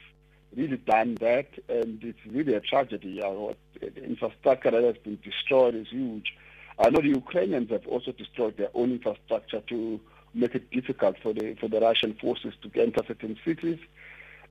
really 0.57 0.77
done 0.77 1.17
that, 1.17 1.49
and 1.69 2.03
it's 2.03 2.19
really 2.27 2.55
a 2.55 2.61
tragedy. 2.61 3.21
Uh, 3.23 3.55
the 3.81 4.05
infrastructure 4.05 4.71
that 4.71 4.85
has 4.85 4.97
been 4.99 5.19
destroyed 5.25 5.75
is 5.75 5.89
huge. 5.91 6.33
I 6.79 6.91
know 6.91 7.01
the 7.01 7.09
Ukrainians 7.09 7.71
have 7.71 7.87
also 7.87 8.13
destroyed 8.13 8.57
their 8.57 8.71
own 8.75 8.93
infrastructure 8.93 9.61
to 9.61 10.01
make 10.35 10.55
it 10.55 10.71
difficult 10.71 11.17
for 11.23 11.33
the 11.33 11.55
for 11.61 11.69
the 11.69 11.81
Russian 11.81 12.15
forces 12.15 12.55
to 12.63 12.81
enter 12.81 13.03
certain 13.07 13.37
cities. 13.45 13.79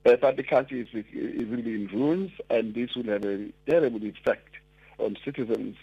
Uh, 0.05 0.15
but 0.21 0.35
the 0.35 0.43
country 0.43 0.81
is, 0.81 0.87
is 0.93 1.47
really 1.47 1.75
in 1.75 1.87
ruins, 1.87 2.31
and 2.49 2.73
this 2.73 2.93
will 2.95 3.05
have 3.05 3.23
a 3.23 3.49
terrible 3.69 4.03
effect 4.03 4.53
on 4.97 5.15
citizens. 5.23 5.77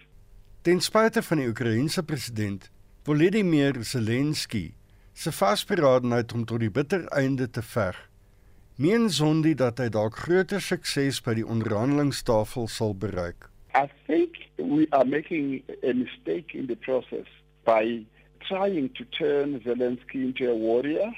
Ten 0.62 0.80
spyte 0.80 1.22
van 1.22 1.38
die 1.38 2.02
president 2.02 2.70
Volodymyr 3.02 3.82
Zelensky 3.82 4.74
se 5.20 5.30
vasberadenheid 5.30 6.32
om 6.32 6.44
tot 6.48 6.62
die 6.62 6.70
bitter 6.72 7.02
einde 7.12 7.44
te 7.52 7.60
veg, 7.62 7.96
meen 8.80 9.10
Zondi 9.12 9.50
dat 9.54 9.80
hy 9.82 9.90
dalk 9.92 10.16
groter 10.16 10.62
sukses 10.64 11.18
by 11.26 11.34
die 11.36 11.44
onderhandelingstafel 11.44 12.70
sal 12.72 12.94
bereik. 13.02 13.50
I 13.76 13.84
think 14.06 14.38
we 14.56 14.86
are 14.96 15.04
making 15.04 15.60
a 15.84 15.92
mistake 15.92 16.56
in 16.56 16.70
the 16.72 16.78
process 16.86 17.28
by 17.68 18.00
trying 18.48 18.88
to 18.96 19.04
turn 19.18 19.60
Zelensky 19.66 20.24
into 20.24 20.48
a 20.48 20.56
warrior 20.56 21.12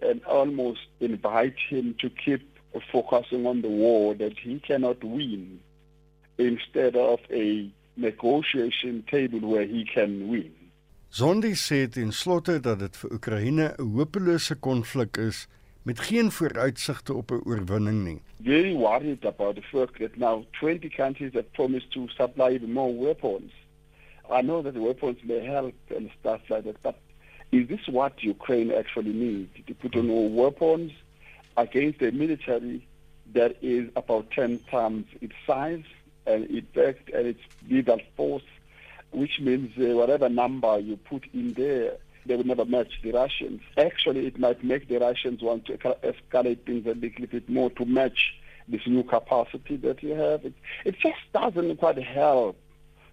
and 0.00 0.24
almost 0.24 0.88
invite 1.00 1.60
him 1.68 1.92
to 2.00 2.08
keep 2.24 2.48
focusing 2.88 3.44
on 3.46 3.60
the 3.60 3.68
war 3.68 4.16
that 4.16 4.38
he 4.38 4.58
cannot 4.64 5.04
win 5.04 5.60
instead 6.38 6.96
of 6.96 7.20
a 7.28 7.68
negotiation 7.96 9.04
table 9.10 9.44
where 9.44 9.68
he 9.68 9.84
can 9.84 10.28
win. 10.32 10.61
Zondi 11.12 11.52
sê 11.52 11.90
ten 11.92 12.08
slotte 12.08 12.54
dat 12.64 12.78
dit 12.80 12.94
vir 12.96 13.10
Oekraïne 13.12 13.64
'n 13.78 13.90
hopelose 13.96 14.54
konflik 14.66 15.18
is 15.20 15.46
met 15.84 16.00
geen 16.00 16.30
vooruitsigte 16.30 17.12
op 17.14 17.30
'n 17.30 17.42
oorwinning 17.44 18.04
nie. 18.04 18.20
Very 18.40 18.72
worried 18.72 19.24
about 19.24 19.54
the 19.56 19.62
fact 19.62 19.98
that 19.98 20.16
now 20.16 20.44
20 20.60 20.88
countries 20.88 21.32
have 21.34 21.50
promised 21.52 21.90
to 21.90 22.08
supply 22.08 22.48
even 22.54 22.72
more 22.72 22.94
weapons. 22.94 23.52
I 24.30 24.40
know 24.40 24.62
that 24.62 24.72
the 24.72 24.80
weapons 24.80 25.18
may 25.22 25.44
help 25.44 25.74
and 25.96 26.10
stuff 26.18 26.40
like 26.48 26.62
that, 26.62 26.80
but 26.82 26.96
is 27.50 27.68
this 27.68 27.86
what 27.88 28.12
Ukraine 28.22 28.72
actually 28.72 29.12
needs? 29.12 29.52
To 29.66 29.74
put 29.74 29.94
on 29.96 30.06
more 30.06 30.30
weapons 30.30 30.92
against 31.56 32.00
a 32.00 32.10
military 32.10 32.86
that 33.34 33.52
is 33.60 33.90
about 33.96 34.30
10 34.30 34.60
times 34.70 35.04
its 35.20 35.36
size 35.46 35.84
and 36.24 36.48
effect 36.50 37.10
and 37.10 37.26
its 37.26 37.42
lethal 37.68 38.00
force, 38.16 38.48
which 39.12 39.40
means 39.40 39.72
uh, 39.78 39.94
whatever 39.96 40.28
number 40.28 40.78
you 40.78 40.96
put 40.96 41.24
in 41.32 41.52
there, 41.54 41.96
they 42.26 42.36
will 42.36 42.44
never 42.44 42.64
match 42.64 43.00
the 43.02 43.12
Russians. 43.12 43.60
Actually, 43.76 44.26
it 44.26 44.38
might 44.38 44.62
make 44.62 44.88
the 44.88 44.98
Russians 44.98 45.42
want 45.42 45.66
to 45.66 45.76
escalate 45.78 46.64
things 46.64 46.86
a 46.86 46.94
little 46.94 47.26
bit 47.26 47.48
more 47.48 47.70
to 47.70 47.84
match 47.84 48.34
this 48.68 48.86
new 48.86 49.02
capacity 49.02 49.76
that 49.76 50.02
you 50.02 50.14
have. 50.14 50.44
It, 50.44 50.54
it 50.84 50.98
just 51.00 51.20
doesn't 51.32 51.76
quite 51.76 52.02
help. 52.02 52.56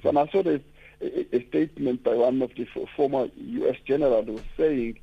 So, 0.04 0.10
and 0.10 0.20
I 0.20 0.28
saw 0.28 0.44
this, 0.44 0.62
a, 1.02 1.36
a 1.36 1.48
statement 1.48 2.04
by 2.04 2.14
one 2.16 2.42
of 2.42 2.52
the 2.56 2.68
former 2.96 3.30
U.S. 3.36 3.78
generals 3.86 4.28
was 4.28 4.42
saying 4.58 5.00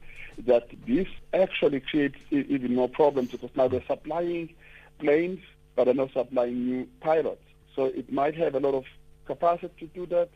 that 0.47 0.69
this 0.87 1.09
actually 1.33 1.81
creates 1.81 2.19
even 2.31 2.75
more 2.75 2.89
problems 2.89 3.31
because 3.31 3.51
now 3.57 3.69
they're 3.69 3.83
supplying 3.87 4.55
planes, 4.99 5.41
but 5.75 5.85
they're 5.85 5.95
not 5.95 6.13
supplying 6.13 6.67
new 6.67 6.89
pilots. 7.01 7.43
So 7.75 7.87
it 7.87 8.13
might 8.13 8.35
have 8.37 8.55
a 8.55 8.61
lot 8.61 8.75
of 8.75 8.85
capacity 9.27 9.73
to 9.79 9.87
do 9.87 10.07
that, 10.07 10.29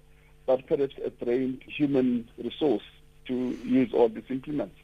but 0.47 0.67
perhaps 0.67 0.95
a 1.05 1.11
trained 1.25 1.63
human 1.79 2.29
resource 2.43 2.87
to 3.27 3.35
use 3.65 3.93
all 3.93 4.09
these 4.09 4.31
implements. 4.31 4.79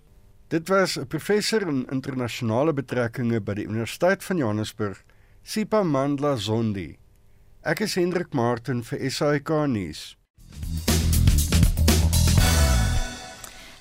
Dit 0.49 0.69
was 0.69 0.97
'n 0.97 1.07
professor 1.07 1.69
in 1.69 1.87
internasionale 1.91 2.73
betrekkinge 2.73 3.41
by 3.41 3.55
die 3.55 3.67
Universiteit 3.67 4.25
van 4.25 4.37
Johannesburg, 4.37 5.05
Sipa 5.43 5.83
Mandla 5.83 6.37
Zondi. 6.37 6.97
Ek 7.63 7.81
is 7.81 7.95
Hendrik 7.95 8.33
Martin 8.33 8.83
vir 8.83 9.11
SAK 9.11 9.51
nuus. 9.67 10.17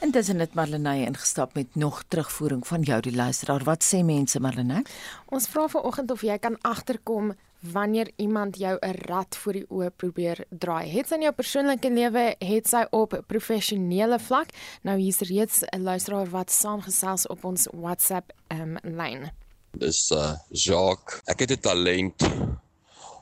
Intussen 0.05 0.39
het 0.39 0.53
Marlenae 0.53 1.05
ingestap 1.05 1.53
met 1.53 1.75
nog 1.75 2.03
terugvoering 2.07 2.67
van 2.67 2.81
jou 2.81 2.99
die 3.01 3.15
luisteraar. 3.15 3.63
Wat 3.63 3.83
sê 3.83 4.03
mense 4.03 4.39
Marlenae? 4.39 4.83
Ons 5.25 5.47
vra 5.47 5.67
vanoggend 5.67 6.11
of 6.11 6.21
jy 6.21 6.37
kan 6.37 6.57
agterkom 6.61 7.33
wanneer 7.71 8.11
iemand 8.15 8.57
jou 8.57 8.77
'n 8.81 8.95
rat 9.07 9.37
voor 9.37 9.53
die 9.53 9.65
oë 9.69 9.89
probeer 9.95 10.45
draai. 10.49 10.89
Het 10.89 11.07
sy 11.07 11.15
in 11.15 11.21
jou 11.21 11.33
persoonlike 11.33 11.89
lewe, 11.89 12.35
het 12.39 12.67
sy 12.67 12.85
op 12.89 13.23
professionele 13.27 14.19
vlak? 14.19 14.49
Nou 14.81 14.99
hier's 14.99 15.19
reeds 15.19 15.63
'n 15.71 15.81
luisteraar 15.81 16.29
wat 16.29 16.51
saamgesels 16.51 17.27
op 17.27 17.45
ons 17.45 17.67
WhatsApp 17.71 18.31
um 18.47 18.77
lyn. 18.83 19.31
Dis 19.71 20.11
uh 20.11 20.35
Jacques. 20.49 21.21
Ek 21.25 21.39
het 21.39 21.51
'n 21.51 21.59
talent 21.59 22.23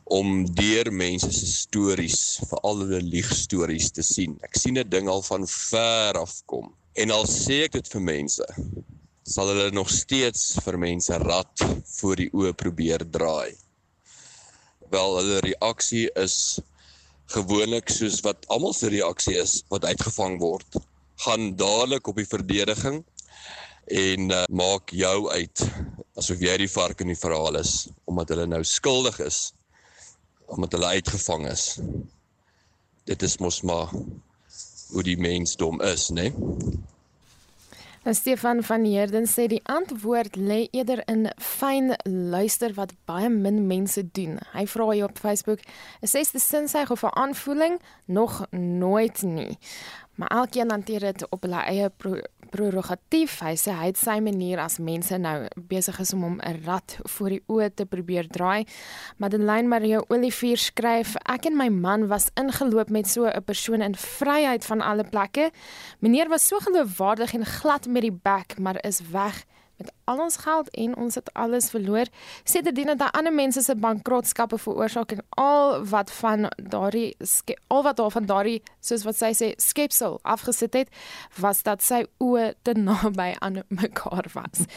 om 0.04 0.54
deur 0.54 0.94
mense 0.94 1.32
se 1.32 1.46
stories, 1.46 2.40
veral 2.48 2.78
hulle 2.78 3.02
liegstories 3.02 3.92
te 3.92 4.02
sien. 4.02 4.38
Ek 4.42 4.56
sien 4.56 4.78
'n 4.78 4.90
ding 4.90 5.08
al 5.08 5.22
van 5.22 5.48
ver 5.48 6.14
af 6.18 6.42
kom. 6.46 6.74
En 6.94 7.12
al 7.12 7.26
sê 7.26 7.64
ek 7.64 7.72
dit 7.72 7.88
vir 7.88 8.02
mense, 8.02 8.46
sal 9.24 9.48
hulle 9.48 9.72
nog 9.72 9.90
steeds 9.90 10.58
vir 10.64 10.78
mense 10.78 11.18
rat 11.18 11.66
voor 11.86 12.16
die 12.16 12.30
oë 12.34 12.54
probeer 12.54 13.10
draai 13.10 13.62
wel 14.94 15.18
hulle 15.20 15.40
reaksie 15.46 16.06
is 16.22 16.38
gewoonlik 17.34 17.90
soos 17.90 18.20
wat 18.26 18.46
almal 18.54 18.76
se 18.78 18.92
reaksie 18.94 19.36
is 19.42 19.62
wat 19.74 19.88
uitgevang 19.90 20.38
word 20.42 20.80
gaan 21.26 21.54
dadelik 21.58 22.08
op 22.08 22.20
die 22.22 22.30
verdediging 22.30 23.02
en 24.04 24.32
uh, 24.32 24.44
maak 24.62 24.94
jou 24.96 25.18
uit 25.32 25.66
asof 26.20 26.42
jy 26.46 26.56
die 26.62 26.72
vark 26.72 27.02
in 27.04 27.12
die 27.14 27.20
verhaal 27.20 27.58
is 27.60 27.74
omdat 28.10 28.34
hulle 28.34 28.48
nou 28.50 28.64
skuldig 28.68 29.20
is 29.26 29.42
omdat 30.54 30.78
hulle 30.78 30.94
uitgevang 31.00 31.48
is 31.52 31.68
dit 33.10 33.30
is 33.30 33.40
mos 33.44 33.62
maar 33.68 33.92
hoe 34.94 35.04
die 35.06 35.18
mensdom 35.20 35.82
is 35.82 36.10
nê 36.14 36.30
nee? 36.30 36.82
En 38.04 38.10
nou, 38.12 38.22
Stefan 38.22 38.64
van 38.64 38.84
Heerden 38.84 39.28
sê 39.32 39.46
die 39.48 39.62
antwoord 39.64 40.36
lê 40.36 40.66
eerder 40.76 41.00
in 41.08 41.30
fyn 41.40 41.94
luister 42.04 42.74
wat 42.76 42.92
baie 43.08 43.30
min 43.32 43.62
mense 43.70 44.02
doen. 44.12 44.42
Hy 44.52 44.66
vra 44.68 44.90
hier 44.90 45.06
op 45.08 45.22
Facebook: 45.24 45.64
"Is 46.02 46.12
dit 46.12 46.34
'n 46.34 46.40
sinsuig 46.40 46.92
of 46.92 47.04
'n 47.04 47.16
aanvoeling? 47.16 47.80
Nog 48.06 48.46
nooit 48.52 49.22
nie." 49.22 49.58
Maar 50.15 50.27
elkeen 50.27 50.70
hanteer 50.70 51.00
dit 51.00 51.29
op 51.29 51.41
hulle 51.41 51.62
eie 51.65 51.89
prerogatief. 52.53 53.39
Hy 53.41 53.53
sê 53.58 53.74
hy 53.74 53.88
het 53.89 53.98
sy 53.98 54.20
manier 54.22 54.62
as 54.62 54.77
mense 54.77 55.17
nou 55.17 55.48
besig 55.70 55.98
is 56.03 56.13
om 56.13 56.22
hom 56.27 56.38
'n 56.38 56.62
rat 56.65 56.98
voor 57.15 57.29
die 57.29 57.43
oë 57.48 57.70
te 57.74 57.86
probeer 57.86 58.27
draai. 58.27 58.67
Madeleine 59.17 59.67
Marie 59.67 60.10
Olivier 60.10 60.58
skryf: 60.58 61.15
"Ek 61.25 61.46
en 61.46 61.58
my 61.58 61.70
man 61.70 62.08
was 62.08 62.29
ingeloop 62.36 62.89
met 62.89 63.08
so 63.08 63.25
'n 63.25 63.43
persoon 63.43 63.82
in 63.82 63.96
vryheid 63.96 64.65
van 64.65 64.82
alle 64.82 65.03
plekke. 65.03 65.51
Meneer 66.00 66.29
was 66.29 66.48
so 66.48 66.60
geloofwaardig 66.60 67.34
en 67.34 67.46
glad 67.46 67.88
met 67.88 68.01
die 68.01 68.20
bek, 68.24 68.60
maar 68.60 68.86
is 68.86 69.01
weg." 69.12 69.46
Met 69.77 69.92
al 70.03 70.20
ons 70.20 70.38
geld 70.38 70.70
en 70.70 70.96
ons 70.96 71.15
het 71.15 71.34
alles 71.34 71.70
verloor. 71.70 72.10
Sedertdien 72.44 72.88
het 72.88 73.00
daai 73.00 73.12
ander 73.12 73.34
mense 73.34 73.62
se 73.62 73.75
bankrotskappe 73.75 74.58
veroorsaak 74.58 75.12
en 75.15 75.24
al 75.30 75.86
wat 75.89 76.12
van 76.12 76.51
daardie 76.58 77.15
al 77.68 77.84
wat 77.84 77.98
daar 77.98 78.12
van 78.12 78.25
daardie 78.25 78.62
soos 78.80 79.06
wat 79.08 79.18
sy 79.18 79.32
sê 79.38 79.51
skepsel 79.58 80.20
afgesit 80.22 80.74
het, 80.74 80.92
was 81.39 81.63
dat 81.63 81.84
sy 81.84 82.03
oë 82.24 82.53
te 82.62 82.75
naby 82.77 83.34
aan 83.39 83.63
mekaar 83.68 84.27
was. 84.34 84.68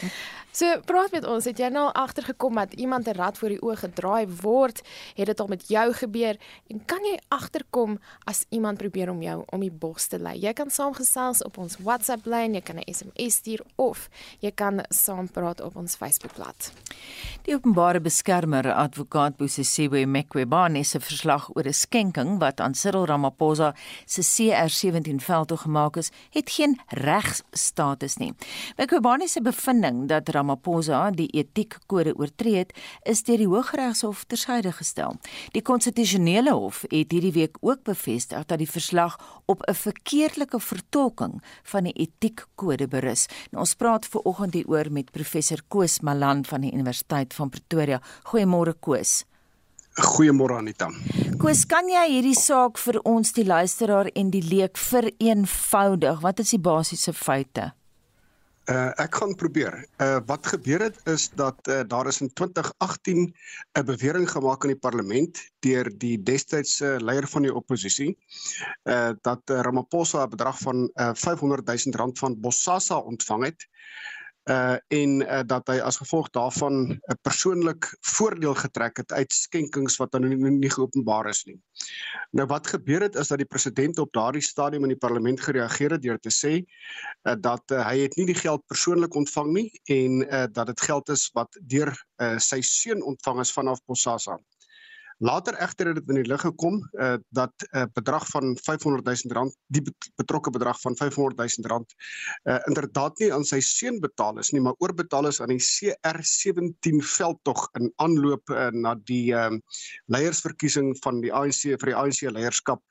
So 0.57 0.79
praat 0.89 1.11
met 1.13 1.25
ons, 1.27 1.45
het 1.45 1.59
jy 1.61 1.69
nou 1.69 1.85
agtergekom 1.93 2.55
dat 2.57 2.73
iemand 2.73 3.07
'n 3.07 3.17
rad 3.19 3.37
voor 3.37 3.49
die 3.49 3.61
oë 3.61 3.75
gedraai 3.77 4.27
word? 4.41 4.81
Het 5.15 5.25
dit 5.25 5.39
al 5.39 5.47
met 5.47 5.67
jou 5.67 5.93
gebeur? 5.93 6.35
En 6.67 6.85
kan 6.85 7.03
jy 7.03 7.19
agterkom 7.27 7.99
as 8.23 8.45
iemand 8.49 8.77
probeer 8.77 9.09
om 9.09 9.21
jou 9.21 9.43
om 9.45 9.59
die 9.59 9.71
bos 9.71 10.07
te 10.07 10.19
lei? 10.19 10.39
Jy 10.39 10.53
kan 10.53 10.69
saamgesels 10.69 11.43
op 11.43 11.57
ons 11.57 11.77
WhatsApp 11.77 12.25
lyn, 12.25 12.53
jy 12.53 12.61
kan 12.61 12.77
'n 12.77 12.93
SMS 12.93 13.33
stuur 13.35 13.61
of 13.75 14.09
jy 14.39 14.51
kan 14.51 14.86
saampraat 14.89 15.61
op 15.61 15.75
ons 15.75 15.95
Facebookblad. 15.95 16.71
Die 17.47 17.55
openbare 17.55 18.01
beskermer 18.03 18.67
advokaat 18.73 19.37
Bosisiwe 19.37 20.05
Mekwebane 20.05 20.83
se 20.83 20.99
verslag 20.99 21.49
oor 21.55 21.67
'n 21.67 21.73
skenking 21.73 22.39
wat 22.39 22.59
aan 22.59 22.75
Cyril 22.75 23.05
Ramaphosa 23.05 23.75
se 24.05 24.21
CR17 24.21 25.19
veldtog 25.19 25.61
gemaak 25.61 25.95
is, 25.95 26.11
het 26.29 26.49
geen 26.49 26.79
regsstatus 26.87 28.17
nie. 28.17 28.33
Mekwebane 28.77 29.27
se 29.27 29.41
bevinding 29.41 30.07
dat 30.07 30.29
Ramaphosa 30.29 31.11
die 31.11 31.27
etiekkode 31.27 32.15
oortree 32.17 32.55
het, 32.55 32.73
is 33.03 33.23
deur 33.23 33.37
die 33.37 33.47
Hooggeregshof 33.47 34.23
tersyde 34.23 34.71
gestel. 34.71 35.15
Die 35.51 35.61
konstitusionele 35.61 36.51
hof 36.51 36.81
het 36.81 37.11
hierdie 37.11 37.31
week 37.31 37.57
ook 37.61 37.83
bevestig 37.83 38.45
dat 38.45 38.57
die 38.57 38.69
verslag 38.69 39.17
op 39.45 39.61
'n 39.67 39.73
verkeerdelike 39.73 40.59
vertolking 40.59 41.43
van 41.63 41.83
die 41.83 41.93
etiekkode 41.93 42.87
berus. 42.87 43.25
Nou, 43.51 43.59
ons 43.63 43.73
praat 43.73 44.05
ver 44.05 44.21
oggend 44.21 44.51
hieroor 44.77 44.91
met 44.93 45.11
professor 45.11 45.61
Koos 45.67 46.01
Malan 46.01 46.45
van 46.45 46.61
die 46.61 46.73
Universiteit 46.73 47.33
van 47.33 47.49
Pretoria. 47.49 48.01
Goeiemôre 48.29 48.75
Koos. 48.79 49.25
Goeiemôre 49.97 50.57
Anita. 50.57 50.91
Koos, 51.41 51.65
kan 51.65 51.89
jy 51.89 52.05
hierdie 52.11 52.37
saak 52.37 52.77
vir 52.77 52.99
ons 53.03 53.33
die 53.33 53.45
luisteraar 53.45 54.11
en 54.13 54.29
die 54.29 54.43
leek 54.43 54.77
vereenvoudig? 54.77 56.21
Wat 56.21 56.39
is 56.39 56.53
die 56.53 56.61
basiese 56.61 57.13
feite? 57.13 57.71
Uh 58.67 58.91
ek 58.99 59.15
gaan 59.15 59.31
probeer. 59.39 59.77
Uh 60.03 60.19
wat 60.27 60.45
gebeur 60.51 60.81
het 60.83 60.97
is 61.07 61.29
dat 61.39 61.55
uh, 61.71 61.85
daar 61.87 62.07
is 62.11 62.19
in 62.21 62.27
2018 62.33 63.21
'n 63.23 63.85
bewering 63.85 64.27
gemaak 64.29 64.63
in 64.63 64.73
die 64.75 64.79
parlement 64.79 65.39
deur 65.63 65.87
die 65.87 66.17
destydse 66.19 66.97
leier 66.99 67.27
van 67.31 67.47
die 67.47 67.53
oppositie 67.53 68.17
uh 68.83 69.15
dat 69.21 69.41
uh, 69.49 69.61
Ramaphosa 69.63 70.25
'n 70.25 70.29
bedrag 70.35 70.59
van 70.59 70.83
uh, 70.83 71.13
500 71.15 71.65
000 71.65 71.95
rand 71.95 72.19
van 72.19 72.39
Bosasa 72.39 72.97
ontvang 72.99 73.45
het 73.45 73.67
uh 74.47 74.77
en 74.87 75.21
uh, 75.21 75.41
dat 75.45 75.67
hy 75.67 75.77
as 75.83 75.99
gevolg 75.99 76.29
daarvan 76.35 76.73
'n 76.73 76.91
uh, 76.91 77.15
persoonlik 77.21 77.89
voordeel 78.01 78.55
getrek 78.55 78.97
het 78.97 79.11
uit 79.11 79.33
skenkings 79.33 79.97
wat 79.97 80.11
dan 80.11 80.27
nie, 80.27 80.51
nie 80.51 80.69
geopenbaar 80.69 81.29
is 81.29 81.43
nie. 81.43 81.59
Nou 82.31 82.47
wat 82.47 82.67
gebeur 82.67 83.01
het 83.01 83.15
is 83.15 83.27
dat 83.27 83.37
die 83.37 83.47
president 83.47 83.99
op 83.99 84.13
daardie 84.13 84.41
stadium 84.41 84.83
in 84.83 84.95
die 84.95 85.03
parlement 85.05 85.41
gereageer 85.41 85.91
het 85.91 86.01
deur 86.01 86.19
te 86.19 86.31
sê 86.31 86.53
uh, 86.63 87.35
dat 87.39 87.63
uh, 87.71 87.83
hy 87.87 87.99
het 87.99 88.15
nie 88.15 88.25
die 88.25 88.39
geld 88.39 88.63
persoonlik 88.67 89.15
ontvang 89.15 89.51
nie 89.53 89.69
en 89.83 90.21
uh, 90.23 90.45
dat 90.51 90.67
dit 90.67 90.81
geld 90.81 91.09
is 91.09 91.29
wat 91.33 91.59
deur 91.61 91.91
uh, 92.21 92.37
sy 92.37 92.61
seun 92.61 93.03
ontvang 93.03 93.39
is 93.39 93.51
vanaf 93.51 93.83
Bosasa. 93.85 94.39
Later 95.17 95.55
egter 95.57 95.89
het 95.89 95.97
dit 95.97 96.09
in 96.13 96.19
die 96.19 96.29
lig 96.29 96.41
gekom 96.41 96.77
uh, 96.93 97.15
dat 97.33 97.53
'n 97.65 97.77
uh, 97.77 97.85
bedrag 97.93 98.27
van 98.29 98.57
500 98.61 99.05
000 99.05 99.33
rand, 99.33 99.55
die 99.67 99.81
betrokke 100.15 100.49
bedrag 100.49 100.81
van 100.81 100.95
500 100.95 101.37
000 101.37 101.69
rand, 101.71 101.93
uh, 102.43 102.59
inderdaad 102.67 103.17
nie 103.19 103.33
aan 103.33 103.45
sy 103.45 103.59
seun 103.59 103.99
betaal 103.99 104.37
is 104.37 104.51
nie, 104.51 104.61
maar 104.61 104.77
oorbetaal 104.77 105.27
is 105.27 105.41
aan 105.41 105.55
die 105.55 105.63
CR17 105.63 107.01
veldtog 107.01 107.69
in 107.79 107.91
aanloop 107.95 108.49
uh, 108.49 108.69
na 108.69 108.95
die 109.09 109.33
uh, 109.33 109.49
leiersverkiesing 110.05 110.93
van 111.01 111.21
die 111.21 111.33
ANC 111.33 111.65
vir 111.65 111.93
die 111.93 111.97
ANC 111.97 112.21
leierskap 112.21 112.83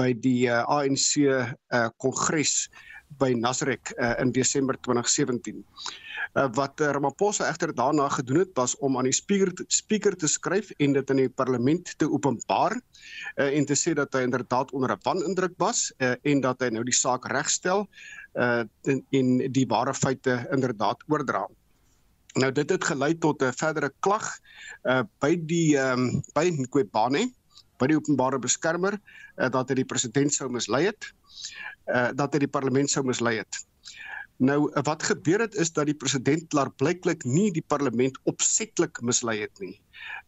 by 0.00 0.12
die 0.16 0.48
uh, 0.48 0.64
ANC 0.64 1.20
uh, 1.20 1.88
kongres 2.00 2.70
by 3.18 3.32
Nasrek 3.34 3.92
uh, 3.98 4.14
in 4.20 4.32
Desember 4.32 4.76
2017 4.86 5.64
uh, 6.34 6.46
wat 6.54 6.80
uh, 6.80 6.90
Ramaphosa 6.94 7.48
egter 7.48 7.74
daarna 7.74 8.08
gedoen 8.08 8.44
het 8.44 8.54
was 8.54 8.76
om 8.78 8.98
aan 8.98 9.08
die 9.08 9.16
speaker 9.16 9.52
speaker 9.66 10.16
te 10.16 10.28
skryf 10.28 10.70
en 10.78 10.92
dit 10.92 11.10
in 11.10 11.22
die 11.24 11.28
parlement 11.28 11.94
te 11.98 12.08
openbaar 12.10 12.76
uh, 12.76 13.48
en 13.48 13.66
te 13.66 13.76
sê 13.78 13.94
dat 13.98 14.14
hy 14.14 14.24
inderdaad 14.28 14.72
onder 14.72 14.94
'n 14.94 15.02
wanindruk 15.02 15.56
was 15.58 15.92
uh, 15.98 16.14
en 16.22 16.40
dat 16.40 16.60
hy 16.60 16.70
nou 16.70 16.84
die 16.84 16.96
saak 16.96 17.26
regstel 17.32 17.88
uh, 18.34 18.62
en, 18.86 19.02
en 19.10 19.38
die 19.52 19.66
ware 19.66 19.94
feite 19.94 20.46
inderdaad 20.52 21.02
oordra. 21.08 21.46
Nou 22.38 22.52
dit 22.54 22.70
het 22.70 22.84
gelei 22.84 23.14
tot 23.18 23.42
'n 23.42 23.52
verdere 23.52 23.92
klag 24.00 24.38
uh, 24.84 25.02
by 25.18 25.34
die 25.34 25.76
um, 25.76 26.22
by 26.34 26.46
Nkwebane 26.50 27.30
by 27.80 27.88
die 27.90 27.98
openbare 27.98 28.38
beskermer 28.42 28.98
uh, 29.00 29.48
dat 29.48 29.72
hy 29.72 29.80
die 29.80 29.88
president 29.88 30.34
sou 30.36 30.50
mislei 30.52 30.86
het 30.90 31.10
uh, 31.88 32.10
dat 32.14 32.34
hy 32.34 32.44
die 32.44 32.52
parlement 32.52 32.90
sou 32.90 33.04
mislei 33.06 33.38
het. 33.40 33.62
Nou 34.40 34.70
wat 34.72 35.02
gebeur 35.04 35.42
het 35.44 35.54
is 35.60 35.68
dat 35.76 35.84
die 35.90 35.94
president 35.94 36.46
klaarblyklik 36.48 37.26
nie 37.28 37.50
die 37.52 37.64
parlement 37.68 38.16
opsetlik 38.30 39.02
mislei 39.04 39.42
het 39.42 39.60
nie. 39.60 39.74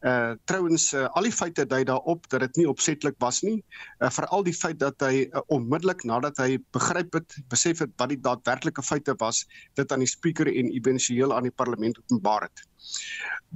Uh 0.04 0.35
trouens 0.45 0.90
uh, 0.92 1.07
al 1.16 1.25
die 1.25 1.33
feite 1.33 1.64
dui 1.64 1.81
daarop 1.88 2.26
dat 2.28 2.45
dit 2.45 2.61
nie 2.61 2.66
opsetlik 2.69 3.16
was 3.25 3.40
nie, 3.47 3.62
uh, 4.02 4.11
veral 4.12 4.45
die 4.45 4.52
feit 4.52 4.76
dat 4.83 5.00
hy 5.00 5.23
uh, 5.25 5.40
onmiddellik 5.57 6.04
nadat 6.04 6.42
hy 6.45 6.59
begryp 6.76 7.16
het, 7.16 7.38
besef 7.49 7.81
het 7.81 7.95
wat 7.97 8.12
die 8.12 8.21
daadwerklike 8.21 8.85
feite 8.85 9.16
was, 9.23 9.47
dit 9.81 9.97
aan 9.97 10.04
die 10.04 10.11
spreker 10.12 10.50
en 10.52 10.69
éventueel 10.76 11.33
aan 11.33 11.49
die 11.49 11.57
parlement 11.62 12.02
openbaar 12.04 12.50
het. 12.50 12.66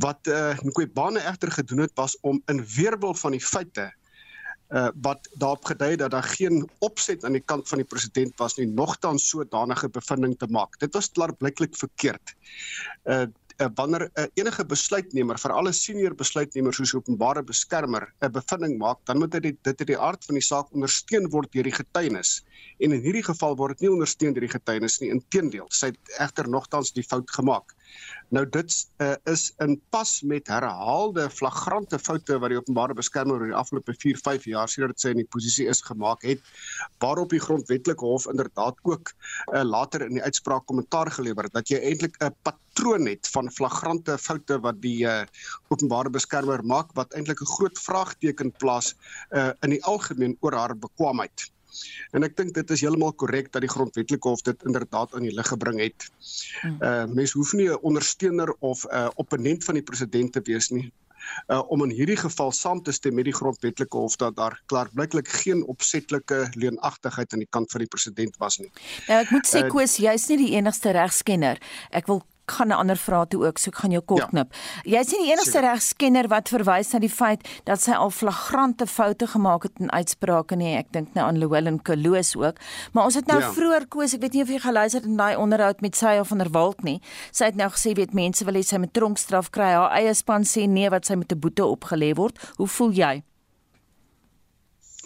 Wat 0.01 0.33
uh 0.33 0.57
Nkwebane 0.65 1.21
egter 1.21 1.53
gedoen 1.53 1.85
het 1.85 1.93
was 2.01 2.17
om 2.25 2.41
in 2.49 2.65
weerwil 2.79 3.13
van 3.27 3.37
die 3.37 3.45
feite 3.45 3.91
uh, 4.69 4.89
wat 5.03 5.29
daarop 5.39 5.65
gedui 5.65 5.97
dat 5.97 6.11
daar 6.11 6.27
geen 6.37 6.69
opset 6.79 7.25
aan 7.25 7.37
die 7.39 7.45
kant 7.45 7.69
van 7.69 7.83
die 7.83 7.89
president 7.89 8.37
was 8.39 8.57
nie 8.57 8.67
nogtans 8.67 9.29
sodanige 9.29 9.89
bevinding 9.89 10.37
te 10.39 10.49
maak. 10.51 10.79
Dit 10.83 10.95
was 10.95 11.11
klaarblyklik 11.11 11.77
verkeerd. 11.77 12.35
Uh, 13.05 13.27
uh 13.57 13.69
wanneer 13.75 14.03
'n 14.05 14.21
uh, 14.21 14.27
enige 14.35 14.65
besluitnemer 14.65 15.39
vir 15.39 15.53
alle 15.53 15.73
senior 15.73 16.15
besluitnemers 16.15 16.77
soos 16.77 16.95
openbare 16.95 17.43
beskermer 17.43 18.13
'n 18.21 18.33
bevinding 18.33 18.79
maak, 18.79 18.99
dan 19.05 19.19
moet 19.19 19.33
dit 19.33 19.57
dit 19.63 19.81
in 19.81 19.87
die 19.87 19.99
aard 19.99 20.25
van 20.25 20.35
die 20.35 20.45
saak 20.45 20.75
ondersteun 20.75 21.31
word 21.31 21.53
deur 21.53 21.63
die 21.63 21.73
getuienis. 21.73 22.45
En 22.79 22.93
in 22.93 23.01
hierdie 23.01 23.25
geval 23.25 23.57
word 23.57 23.79
dit 23.79 23.87
nie 23.87 23.95
ondersteun 23.95 24.35
deur 24.35 24.45
die 24.45 24.59
getuienis 24.59 25.01
nie. 25.01 25.11
Inteendeel, 25.11 25.67
sy 25.69 25.87
het 25.87 26.19
egter 26.19 26.49
nogtans 26.49 26.93
die 26.93 27.07
fout 27.07 27.31
gemaak. 27.31 27.76
Nou 28.35 28.43
dit 28.51 28.73
uh, 28.99 29.13
is 29.31 29.53
in 29.63 29.77
pas 29.95 30.11
met 30.27 30.49
herhaalde 30.51 31.29
flagrante 31.31 31.99
foute 31.99 32.39
wat 32.43 32.51
die 32.51 32.59
openbare 32.59 32.97
beskermer 32.99 33.39
oor 33.39 33.53
die 33.53 33.59
afgelope 33.59 33.95
4, 33.95 34.19
5 34.25 34.49
jaar 34.51 34.71
sedert 34.73 35.01
sy 35.01 35.13
in 35.15 35.21
die 35.23 35.29
posisie 35.31 35.69
is 35.71 35.85
gemaak 35.87 36.27
het, 36.27 36.43
waarop 37.03 37.31
die 37.31 37.43
grondwetlike 37.43 38.03
hof 38.03 38.27
inderdaad 38.33 38.83
ook 38.83 39.13
uh, 39.13 39.63
later 39.63 40.09
in 40.09 40.19
die 40.19 40.25
uitspraak 40.27 40.67
kommentaar 40.67 41.13
gelewer 41.15 41.47
het 41.47 41.55
dat 41.55 41.71
jy 41.71 41.79
eintlik 41.79 42.19
'n 42.19 42.35
patroon 42.43 43.07
het 43.07 43.31
van 43.31 43.51
flagrante 43.51 44.19
foute 44.19 44.59
wat 44.67 44.83
die 44.83 45.07
uh, 45.07 45.23
openbare 45.71 46.11
beskermer 46.11 46.65
maak 46.67 46.91
wat 46.99 47.15
eintlik 47.15 47.41
'n 47.41 47.55
groot 47.55 47.79
vraagteken 47.79 48.51
plaas 48.59 48.97
uh, 49.31 49.53
in 49.63 49.79
die 49.79 49.85
algemeen 49.85 50.37
oor 50.41 50.59
haar 50.59 50.75
bekwaamheid. 50.75 51.51
En 52.17 52.27
ek 52.27 52.37
dink 52.37 52.55
dit 52.55 52.71
is 52.71 52.81
heeltemal 52.81 53.13
korrek 53.13 53.53
dat 53.53 53.65
die 53.65 53.73
grondwetlike 53.73 54.29
hof 54.29 54.43
dit 54.43 54.63
inderdaad 54.69 55.15
aan 55.15 55.27
die 55.29 55.35
lig 55.35 55.49
gebring 55.49 55.81
het. 55.81 56.11
Hmm. 56.61 56.79
Uh 56.81 57.07
mens 57.07 57.33
hoef 57.33 57.53
nie 57.53 57.69
'n 57.71 57.83
ondersteuner 57.83 58.55
of 58.61 58.85
'n 58.85 58.95
uh, 58.95 59.09
opponent 59.15 59.65
van 59.65 59.75
die 59.75 59.83
president 59.83 60.33
te 60.33 60.41
wees 60.45 60.71
nie 60.71 60.93
uh 61.47 61.63
om 61.73 61.83
in 61.85 61.93
hierdie 61.95 62.19
geval 62.19 62.53
saam 62.53 62.83
te 62.83 62.93
stem 62.95 63.17
met 63.19 63.29
die 63.29 63.35
grondwetlike 63.35 63.97
hof 63.97 64.17
dat 64.21 64.37
daar 64.37 64.59
klaarblyklik 64.71 65.29
geen 65.43 65.65
opsetlike 65.67 66.47
leenagtigheid 66.55 67.33
aan 67.33 67.45
die 67.45 67.51
kant 67.51 67.71
van 67.71 67.85
die 67.85 67.91
president 67.91 68.37
was 68.43 68.59
nie. 68.63 68.71
Nou 69.09 69.21
ek 69.25 69.35
moet 69.35 69.51
sê 69.51 69.65
uh, 69.65 69.71
Koos, 69.73 69.99
jy's 70.03 70.29
nie 70.33 70.41
die 70.45 70.53
enigste 70.59 70.95
regskenner. 70.97 71.61
Ek 71.91 72.11
wil 72.11 72.23
gaan 72.53 72.69
'n 72.69 72.79
ander 72.79 72.97
vraag 72.97 73.29
toe 73.29 73.47
ook, 73.47 73.59
so 73.59 73.71
ek 73.71 73.77
gaan 73.77 73.91
jou 73.91 74.03
kort 74.03 74.29
knip. 74.29 74.55
Ja. 74.85 74.93
Jy 74.93 75.01
is 75.01 75.11
nie 75.13 75.25
die 75.25 75.33
enigste 75.33 75.61
regskenner 75.61 76.29
wat 76.29 76.49
verwys 76.49 76.93
na 76.93 76.99
die 76.99 77.11
feit 77.11 77.49
dat 77.65 77.81
sy 77.81 77.93
al 77.93 78.11
flagrante 78.11 78.87
foute 78.87 79.27
gemaak 79.27 79.63
het 79.63 79.73
in 79.79 79.91
uitsprake 79.91 80.57
nie. 80.57 80.77
Ek 80.77 80.93
dink 80.93 81.15
nou 81.15 81.27
aan 81.27 81.39
Llewellyn 81.39 81.83
Koloos 81.83 82.37
ook. 82.37 82.57
Maar 82.93 83.05
ons 83.05 83.15
het 83.15 83.27
nou 83.27 83.41
ja. 83.41 83.53
vroeër 83.53 83.89
koes, 83.89 84.15
ek 84.15 84.21
weet 84.21 84.33
nie 84.33 84.43
of 84.43 84.49
jy 84.49 84.59
geluister 84.59 85.01
het 85.01 85.09
in 85.09 85.17
daai 85.17 85.37
onderhoud 85.37 85.81
met 85.81 85.97
sy 85.97 86.19
of 86.21 86.29
van 86.29 86.39
der 86.39 86.51
Walt 86.51 86.83
nie. 86.83 87.01
Sy 87.33 87.45
het 87.45 87.55
nou 87.55 87.71
gesê 87.71 87.95
weet 87.95 88.15
mense 88.15 88.45
wil 88.45 88.55
hê 88.55 88.63
sy 88.63 88.79
moet 88.79 88.93
tronkstraf 88.93 89.51
kry. 89.51 89.73
Haar 89.75 89.91
eie 89.99 90.15
span 90.15 90.43
sê 90.43 90.69
nee 90.69 90.91
wat 90.91 91.07
sy 91.07 91.15
met 91.15 91.33
'n 91.33 91.39
boete 91.39 91.65
opgelê 91.65 92.15
word. 92.15 92.39
Hoe 92.57 92.69
voel 92.69 92.93
jy? 92.93 93.23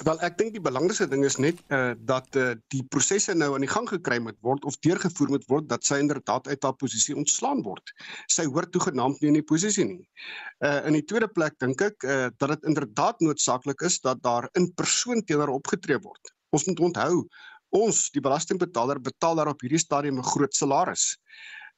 Wel 0.01 0.21
ek 0.25 0.39
dink 0.39 0.55
die 0.55 0.63
belangrikste 0.65 1.05
ding 1.11 1.27
is 1.29 1.37
net 1.43 1.59
uh 1.77 1.93
dat 2.09 2.37
uh 2.41 2.55
die 2.73 2.81
prosesse 2.95 3.35
nou 3.37 3.51
aan 3.53 3.65
die 3.67 3.71
gang 3.71 3.89
gekry 3.89 4.17
moet 4.25 4.39
word 4.47 4.65
of 4.69 4.79
deurgevoer 4.87 5.33
moet 5.35 5.45
word 5.53 5.67
dat 5.69 5.85
sy 5.85 5.99
inderdaad 6.01 6.49
uit 6.49 6.65
haar 6.65 6.77
posisie 6.81 7.17
ontslaan 7.21 7.61
word. 7.67 7.93
Sy 8.33 8.47
hoort 8.49 8.73
toegenaamd 8.73 9.21
nie 9.21 9.29
in 9.33 9.37
die 9.41 9.45
posisie 9.51 9.85
nie. 9.85 10.01
Uh 10.65 10.79
in 10.89 10.97
die 10.97 11.05
tweede 11.05 11.29
plek 11.29 11.59
dink 11.61 11.85
ek 11.85 12.07
uh 12.09 12.31
dat 12.41 12.55
dit 12.55 12.69
inderdaad 12.73 13.21
noodsaaklik 13.21 13.85
is 13.85 14.01
dat 14.01 14.23
daar 14.25 14.49
in 14.57 14.71
persoon 14.73 15.21
teenoor 15.21 15.53
opgetree 15.59 16.01
word. 16.01 16.33
Ons 16.57 16.65
moet 16.71 16.81
onthou 16.89 17.27
ons 17.77 17.99
die 18.15 18.23
belastingbetaler 18.25 18.99
betaal 19.05 19.37
daar 19.37 19.53
op 19.53 19.61
hierdie 19.61 19.83
stadium 19.83 20.19
'n 20.19 20.31
groot 20.33 20.57
salaris. 20.57 21.19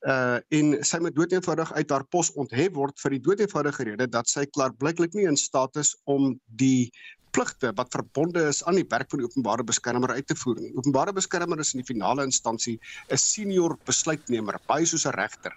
Uh 0.07 0.39
en 0.59 0.77
sy 0.87 0.99
moet 1.03 1.15
doeteenvoudig 1.15 1.73
uit 1.73 1.91
haar 1.91 2.07
pos 2.07 2.31
onthef 2.39 2.71
word 2.79 2.95
vir 3.03 3.17
die 3.17 3.25
doeteenvoudige 3.27 3.85
rede 3.91 4.07
dat 4.07 4.31
sy 4.31 4.47
klaarblyklik 4.47 5.19
nie 5.19 5.27
in 5.27 5.37
staat 5.37 5.77
is 5.77 5.97
om 6.07 6.39
die 6.47 6.93
pligte 7.33 7.73
wat 7.79 7.93
verbonde 7.95 8.45
is 8.49 8.63
aan 8.65 8.79
die 8.79 8.87
werk 8.89 9.11
van 9.11 9.23
die 9.23 9.29
openbare 9.29 9.65
beskermer 9.65 10.13
uit 10.13 10.27
te 10.27 10.37
voer 10.37 10.61
nie. 10.61 10.73
Openbare 10.77 11.15
beskermer 11.17 11.59
is 11.65 11.73
in 11.75 11.83
die 11.83 11.89
finale 11.89 12.25
instansie 12.29 12.79
'n 13.09 13.17
senior 13.17 13.79
besluitnemer, 13.87 14.61
baie 14.67 14.87
soos 14.87 15.07
'n 15.07 15.17
regter 15.17 15.53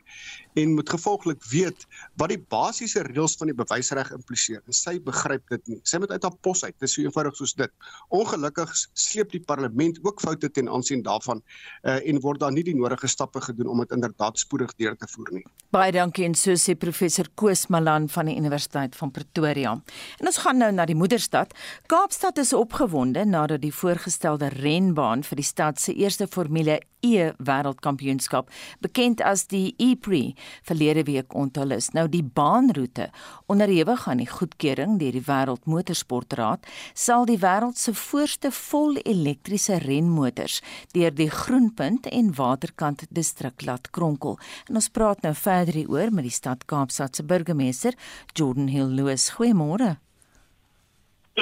en 0.56 0.74
moet 0.74 0.90
gevolglik 0.90 1.44
weet 1.52 1.86
wat 2.20 2.32
die 2.32 2.40
basiese 2.40 3.04
reëls 3.04 3.36
van 3.40 3.52
die 3.52 3.58
bewysreg 3.58 4.12
impliseer. 4.16 4.62
En 4.66 4.74
sy 4.74 4.96
begryp 5.04 5.44
dit 5.52 5.68
nie. 5.68 5.80
Sy 5.84 6.00
moet 6.00 6.12
uit 6.12 6.24
haar 6.24 6.38
pos 6.48 6.64
uit. 6.64 6.74
Dit 6.80 6.88
is 6.88 6.96
so 6.96 7.04
eenvoudig 7.04 7.36
soos 7.36 7.54
dit. 7.60 7.72
Ongelukkig 8.16 8.72
sleep 8.94 9.32
die 9.32 9.44
parlement 9.44 10.00
ook 10.04 10.22
foute 10.24 10.50
ten 10.50 10.70
aansien 10.70 11.04
daarvan 11.04 11.42
uh, 11.84 12.00
en 12.00 12.22
word 12.24 12.40
daar 12.40 12.54
nie 12.56 12.64
die 12.64 12.76
nodige 12.76 13.08
stappe 13.12 13.42
gedoen 13.42 13.68
om 13.68 13.84
dit 13.84 13.92
inderdaad 13.92 14.40
spoedig 14.40 14.72
deur 14.80 14.96
te 14.96 15.08
voer 15.12 15.34
nie. 15.40 15.44
Baie 15.76 15.92
dankie 15.92 16.26
en 16.26 16.36
so 16.40 16.56
sê 16.60 16.78
professor 16.80 17.28
Koos 17.36 17.68
Malan 17.68 18.08
van 18.10 18.32
die 18.32 18.38
Universiteit 18.40 18.96
van 18.96 19.12
Pretoria. 19.12 19.76
En 20.20 20.32
ons 20.32 20.40
gaan 20.46 20.62
nou 20.62 20.72
na 20.72 20.86
die 20.88 20.96
moederstad. 20.96 21.52
Kaapstad 21.88 22.38
is 22.38 22.54
opgewonde 22.54 23.26
nadat 23.26 23.62
die 23.62 23.74
voorgestelde 23.74 24.50
renbaan 24.50 25.24
vir 25.24 25.40
die 25.42 25.46
stad 25.46 25.80
se 25.80 25.94
eerste 25.94 26.28
Formule 26.28 26.80
E 27.06 27.32
wêreldkampioenskap, 27.38 28.50
bekend 28.82 29.22
as 29.22 29.46
die 29.52 29.76
E-Prix, 29.78 30.34
verlede 30.66 31.04
week 31.06 31.36
onthul 31.38 31.76
is. 31.76 31.92
Nou 31.94 32.08
die 32.10 32.24
baanroete, 32.26 33.10
onderhewig 33.52 34.08
aan 34.10 34.24
die 34.24 34.30
goedkeuring 34.30 34.98
deur 35.02 35.14
die 35.14 35.24
Wêreld 35.28 35.70
Motorsportraad, 35.70 36.66
sal 36.94 37.28
die 37.30 37.38
wêreld 37.42 37.78
se 37.78 37.94
voorste 37.94 38.50
vol-elektriese 38.52 39.78
renmotors 39.86 40.62
deur 40.96 41.14
die 41.14 41.30
Groenpunt 41.30 42.10
en 42.10 42.34
Waterkant 42.38 43.06
distrik 43.10 43.66
laat 43.68 43.92
kronkel. 43.94 44.40
En 44.70 44.82
ons 44.82 44.90
praat 44.90 45.22
nou 45.26 45.36
verder 45.38 45.78
hieroor 45.78 46.14
met 46.14 46.26
die 46.26 46.34
stad 46.34 46.66
Kaapstad 46.66 47.16
se 47.16 47.28
burgemeester, 47.28 47.94
Jordan 48.34 48.72
Hill 48.74 48.98
Lewis. 48.98 49.30
Goeiemôre. 49.38 49.96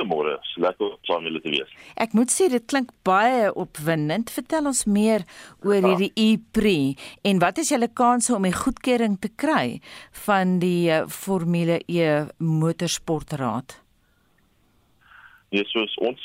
Môre. 0.01 0.39
So 0.49 0.63
lekker 0.63 0.87
om 0.87 0.97
saam 1.07 1.27
julle 1.27 1.41
te 1.43 1.51
wees. 1.53 1.69
Ek 2.01 2.15
moet 2.17 2.33
sê 2.33 2.49
dit 2.49 2.65
klink 2.65 2.89
baie 3.05 3.51
opwindend. 3.53 4.33
Vertel 4.33 4.69
ons 4.71 4.83
meer 4.89 5.25
oor 5.61 5.77
ja. 5.77 5.91
hierdie 5.91 6.11
e-pre 6.17 6.95
en 7.27 7.41
wat 7.43 7.61
is 7.61 7.69
julle 7.73 7.91
kanse 7.93 8.33
om 8.35 8.47
die 8.47 8.55
goedkeuring 8.55 9.19
te 9.21 9.29
kry 9.29 9.79
van 10.25 10.57
die 10.63 10.89
uh, 10.89 11.03
Formule 11.07 11.81
E 11.87 12.25
motorsportraad? 12.41 13.77
Ja, 15.53 15.61
soos 15.69 15.93
ons 16.01 16.21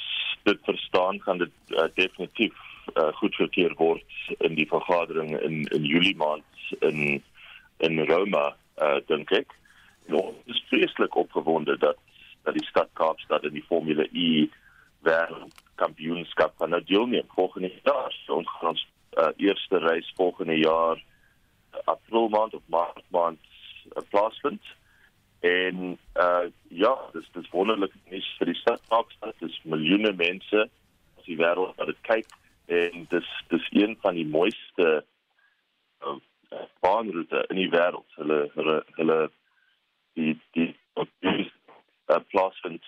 dit 0.49 0.65
verstaan 0.65 1.21
gaan 1.27 1.43
dit 1.43 1.53
uh, 1.77 1.91
definitief 1.99 2.57
uh, 2.97 3.13
goedgekeur 3.21 3.75
word 3.77 4.39
in 4.39 4.57
die 4.57 4.69
vergadering 4.71 5.35
in 5.43 5.67
in 5.77 5.85
Julie 5.85 6.17
maand 6.17 6.45
in 6.81 7.21
in 7.85 8.01
Rome, 8.09 8.45
uh, 8.83 8.99
dink 9.07 9.31
ek. 9.31 9.53
En 10.09 10.17
ons 10.23 10.37
is 10.51 10.63
vreeslik 10.71 11.17
opgewonde 11.17 11.77
dat 11.79 12.01
dat 12.49 12.57
die 12.57 12.69
stad 12.69 12.89
Kaapstad 12.97 13.45
in 13.45 13.53
die 13.53 13.67
Formule 13.69 14.09
E 14.13 14.49
wêreldkampioenskap 15.05 16.57
gaan 16.57 16.73
nou 16.73 16.81
deelneem 16.85 17.29
volgende 17.37 17.71
jaar. 17.85 18.15
So 18.25 18.41
ons 18.41 18.49
gaan 18.57 18.73
ons 18.73 18.85
uh, 19.21 19.29
eerste 19.37 19.79
reis 19.85 20.09
volgende 20.17 20.57
jaar 20.57 21.03
april 21.85 22.29
maand 22.33 22.55
of 22.55 22.65
maart 22.73 23.05
maand 23.15 23.41
uh, 23.93 24.03
plaasvind. 24.11 24.65
En 25.45 25.99
uh 26.17 26.47
ja, 26.69 26.95
dis 27.13 27.29
dis 27.37 27.51
wonderlik 27.53 27.93
nuus 28.11 28.31
vir 28.39 28.53
die 28.53 28.61
stad 28.63 28.83
Kaapstad. 28.89 29.37
Dis 29.45 29.61
miljoene 29.65 30.15
mense 30.17 30.65
as 31.19 31.29
die 31.29 31.37
wêreld 31.37 31.77
wat 31.77 31.93
dit 31.93 32.03
kyk 32.09 32.33
en 32.81 33.07
dis 33.13 33.29
dis 33.53 33.69
een 33.77 33.97
van 34.01 34.17
die 34.17 34.27
mooiste 34.29 34.89
uh, 36.01 36.17
baanroete 36.81 37.45
in 37.53 37.61
die 37.61 37.71
wêreld. 37.77 38.09
Hulle 38.17 38.41
hulle 38.57 38.81
hulle 38.97 39.21
die 40.17 40.35
die, 40.57 40.73
die 41.23 41.48
uh, 42.09 42.21
plaasvind 42.33 42.85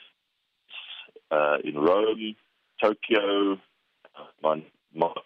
uh, 1.31 1.59
in 1.65 1.77
Rome, 1.79 2.37
Tokyo, 2.81 3.59
man, 4.43 4.65
man, 4.93 5.23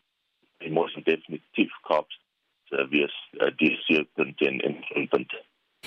die 0.59 0.73
moesten 0.73 1.05
definitief 1.05 1.73
kapt 1.89 2.19
uh, 2.71 2.87
wees 2.91 3.15
uh, 3.41 3.51
die 3.57 4.09
punt 4.15 4.41
in 4.41 4.61
in 4.61 5.09
punt. 5.09 5.35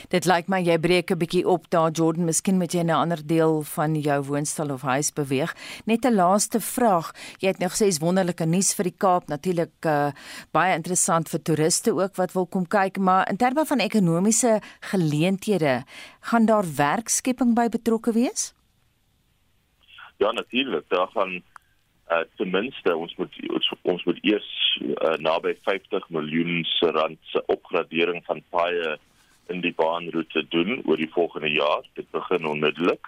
Dit 0.09 0.25
lyk 0.25 0.47
my 0.47 0.59
jy 0.61 0.77
breek 0.79 1.11
'n 1.11 1.17
bietjie 1.17 1.45
op 1.45 1.69
daar 1.69 1.91
Jordan, 1.91 2.25
miskien 2.25 2.57
moet 2.57 2.73
jy 2.73 2.83
na 2.83 2.97
'n 2.97 3.01
ander 3.01 3.21
deel 3.25 3.61
van 3.63 3.95
jou 3.95 4.23
woonstel 4.23 4.71
of 4.71 4.81
huis 4.81 5.11
beweeg. 5.13 5.55
Net 5.85 6.05
'n 6.05 6.15
laaste 6.15 6.59
vraag. 6.59 7.11
Jy 7.39 7.47
het 7.47 7.59
nou 7.59 7.69
gesê 7.69 7.87
is 7.87 7.99
wonderlike 7.99 8.45
nuus 8.45 8.73
vir 8.73 8.83
die 8.83 8.97
Kaap, 8.97 9.27
natuurlik 9.27 9.85
uh, 9.85 10.11
baie 10.51 10.75
interessant 10.75 11.29
vir 11.29 11.41
toeriste 11.41 11.91
ook 11.91 12.15
wat 12.15 12.33
wil 12.33 12.45
kom 12.45 12.67
kyk, 12.67 12.97
maar 12.97 13.29
in 13.29 13.37
terme 13.37 13.65
van 13.65 13.79
ekonomiese 13.79 14.61
geleenthede, 14.79 15.83
gaan 16.21 16.45
daar 16.45 16.65
werkskepping 16.75 17.55
by 17.55 17.69
betrokke 17.69 18.13
wees? 18.13 18.53
Ja, 20.17 20.31
natuurlik. 20.31 20.89
Daar 20.89 21.07
gaan 21.07 21.43
uh, 22.11 22.23
ten 22.35 22.49
minste 22.49 22.95
ons 22.95 23.15
moet 23.15 23.33
ons, 23.53 23.73
ons 23.81 24.03
moet 24.03 24.19
eers 24.21 24.49
uh, 24.81 25.17
naby 25.19 25.55
50 25.67 26.09
miljoen 26.09 26.65
rand 26.79 27.19
se 27.31 27.43
opgradering 27.45 28.23
van 28.25 28.43
paaie 28.49 28.97
in 29.47 29.61
die 29.61 29.73
baanroete 29.73 30.45
doen 30.49 30.81
oor 30.85 30.97
die 30.97 31.11
volgende 31.11 31.51
jaar. 31.51 31.83
Dit 31.93 32.09
begin 32.11 32.45
onmiddellik. 32.45 33.07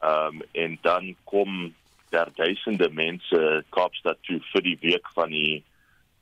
Ehm 0.00 0.40
um, 0.40 0.42
en 0.52 0.78
dan 0.82 1.16
kom 1.24 1.74
daar 2.10 2.30
duisende 2.34 2.90
mense 2.92 3.64
Kaapstad 3.68 4.18
toe 4.22 4.40
vir 4.52 4.62
die 4.62 4.78
week 4.80 5.08
van 5.14 5.30
die 5.30 5.62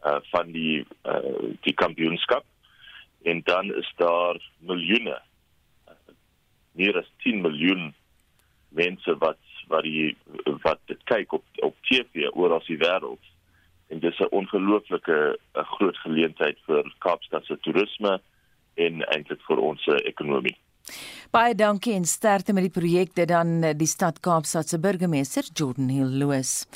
uh 0.06 0.20
van 0.30 0.52
die 0.52 0.84
uh 1.04 1.54
die 1.66 1.74
kampioenskap. 1.74 2.44
En 3.22 3.42
dan 3.44 3.74
is 3.74 3.92
daar 3.96 4.38
miljoene 4.58 5.18
uh, 5.18 6.14
meer 6.72 6.98
as 6.98 7.10
10 7.22 7.40
miljoen 7.40 7.92
mense 8.68 9.16
wat 9.18 9.38
wat 9.68 9.82
die 9.82 10.16
wat 10.62 10.80
dit 10.86 11.02
kyk 11.04 11.32
op 11.32 11.44
op 11.68 11.76
TV 11.88 12.28
oor 12.32 12.56
as 12.58 12.66
die 12.66 12.80
wêreld. 12.80 13.30
En 13.88 14.00
dis 14.00 14.18
'n 14.18 14.32
ongelooflike 14.40 15.38
'n 15.54 15.70
groot 15.76 15.96
geleentheid 15.96 16.58
vir 16.66 16.94
Kaapstad 16.98 17.44
se 17.44 17.58
toerisme 17.60 18.20
en 18.74 19.02
eintlik 19.14 19.40
vir 19.48 19.58
ons 19.58 19.86
eh, 19.86 20.02
ekonomie. 20.08 20.56
Baie 21.32 21.54
dankie 21.56 21.94
en 21.96 22.04
sterkte 22.04 22.52
met 22.52 22.66
die 22.66 22.74
projek 22.74 23.14
dit 23.16 23.28
dan 23.30 23.62
eh, 23.64 23.72
die 23.78 23.88
stad 23.88 24.18
Kaapstad 24.20 24.68
se 24.68 24.78
burgemeester 24.82 25.46
Jordan 25.54 25.88
Hill 25.88 26.18
Loos. 26.20 26.66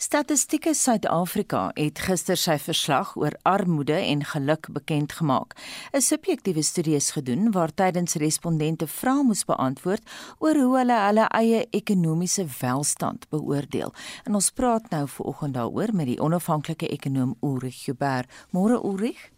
Statistieke 0.00 0.72
Suid-Afrika 0.74 1.66
het 1.76 2.00
gister 2.06 2.40
sy 2.40 2.56
verslag 2.62 3.12
oor 3.20 3.36
armoede 3.44 3.98
en 3.98 4.24
geluk 4.24 4.70
bekend 4.72 5.12
gemaak. 5.18 5.52
'n 5.92 6.00
Subjektiewe 6.00 6.62
studie 6.62 6.96
is 6.96 7.10
gedoen 7.10 7.52
waar 7.52 7.74
tydens 7.74 8.14
respondente 8.14 8.86
vrae 8.86 9.22
moes 9.22 9.44
beantwoord 9.44 10.02
oor 10.38 10.54
hoe 10.54 10.78
hulle 10.78 10.98
hulle 11.06 11.28
eie 11.28 11.66
ekonomiese 11.70 12.46
welstand 12.60 13.28
beoordeel. 13.28 13.92
En 14.24 14.34
ons 14.34 14.50
praat 14.50 14.90
nou 14.90 15.06
vanoggend 15.08 15.54
daaroor 15.54 15.92
met 15.92 16.06
die 16.06 16.20
onafhanklike 16.20 16.88
ekonom 16.88 17.36
Ulrich 17.42 17.84
Huber. 17.86 18.24
Môre 18.50 18.80
Ulrich? 18.80 19.30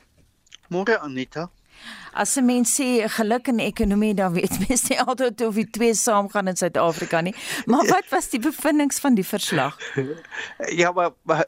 Môre 0.68 1.00
Anita. 1.00 1.50
As 2.12 2.36
'n 2.36 2.44
mens 2.44 2.74
sê 2.80 3.08
geluk 3.08 3.48
in 3.48 3.58
ekonomie, 3.58 4.14
dan 4.14 4.32
weet 4.32 4.58
mens 4.68 4.88
nie 4.88 5.00
altyd 5.00 5.40
of 5.40 5.54
die 5.54 5.70
twee 5.70 5.94
saamgaan 5.94 6.48
in 6.48 6.56
Suid-Afrika 6.56 7.20
nie. 7.20 7.34
Maar 7.66 7.86
wat 7.86 8.08
was 8.10 8.28
die 8.28 8.40
bevindinge 8.40 9.00
van 9.00 9.14
die 9.14 9.26
verslag? 9.26 9.78
Ja, 10.80 10.92
maar, 10.92 11.10
maar 11.22 11.46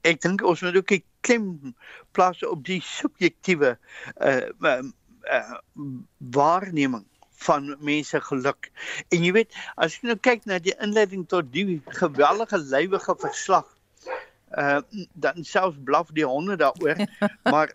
ek 0.00 0.20
dink 0.20 0.42
ons 0.44 0.60
moet 0.60 0.76
ook 0.76 0.98
klem 1.20 1.74
plaas 2.12 2.42
op 2.46 2.64
die 2.64 2.80
subjektiewe 2.84 3.78
uh, 4.20 4.48
uh, 4.60 5.54
waarneming 6.18 7.04
van 7.38 7.76
mense 7.80 8.20
geluk. 8.20 8.70
En 9.08 9.24
jy 9.24 9.32
weet, 9.36 9.56
as 9.76 9.98
jy 9.98 10.10
nou 10.10 10.18
kyk 10.20 10.46
na 10.48 10.58
die 10.62 10.74
inleiding 10.82 11.26
tot 11.30 11.52
die 11.54 11.80
geweldige 12.00 12.58
lywige 12.58 13.14
verslag 13.22 13.66
uh 14.56 14.80
dan 15.12 15.44
selfs 15.44 15.76
blaf 15.84 16.10
die 16.16 16.24
honde 16.24 16.56
daaroor 16.56 16.96
maar 17.52 17.72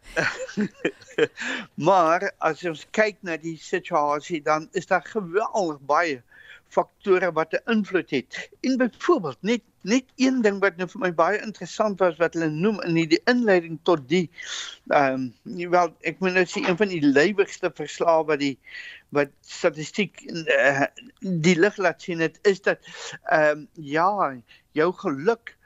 maar 1.89 2.31
as 2.37 2.63
ons 2.65 2.85
kyk 2.91 3.17
na 3.21 3.37
die 3.37 3.57
situasie 3.57 4.41
dan 4.41 4.69
is 4.71 4.89
daar 4.89 5.05
geweldig 5.05 5.79
baie 5.85 6.21
faktore 6.73 7.31
wat 7.31 7.53
'n 7.53 7.71
invloed 7.71 8.09
het. 8.09 8.49
En 8.61 8.77
byvoorbeeld 8.77 9.37
net 9.41 9.61
net 9.81 10.03
een 10.15 10.41
ding 10.41 10.59
wat 10.59 10.77
nou 10.77 10.87
vir 10.89 10.99
my 10.99 11.13
baie 11.13 11.39
interessant 11.43 11.99
was 11.99 12.15
wat 12.17 12.33
hulle 12.37 12.49
noem 12.49 12.81
in 12.87 12.95
die 12.95 13.21
inleiding 13.31 13.79
tot 13.83 14.05
die 14.09 14.29
ehm 14.87 15.25
um, 15.43 15.71
wel 15.73 15.91
ek 16.11 16.19
moet 16.23 16.37
nou 16.37 16.45
sê 16.47 16.63
een 16.63 16.79
van 16.79 16.87
die 16.93 17.01
lywigste 17.03 17.71
verslae 17.79 18.23
wat 18.29 18.39
die 18.39 18.57
wat 19.17 19.33
statistiek 19.41 20.23
uh, 20.31 20.87
die 21.19 21.57
lig 21.59 21.77
laat 21.77 22.01
sien 22.01 22.23
dit 22.23 22.39
is 22.53 22.63
dat 22.69 22.79
ehm 23.23 23.65
um, 23.65 23.67
ja 23.95 24.39
jou 24.71 24.89
geluk 25.03 25.57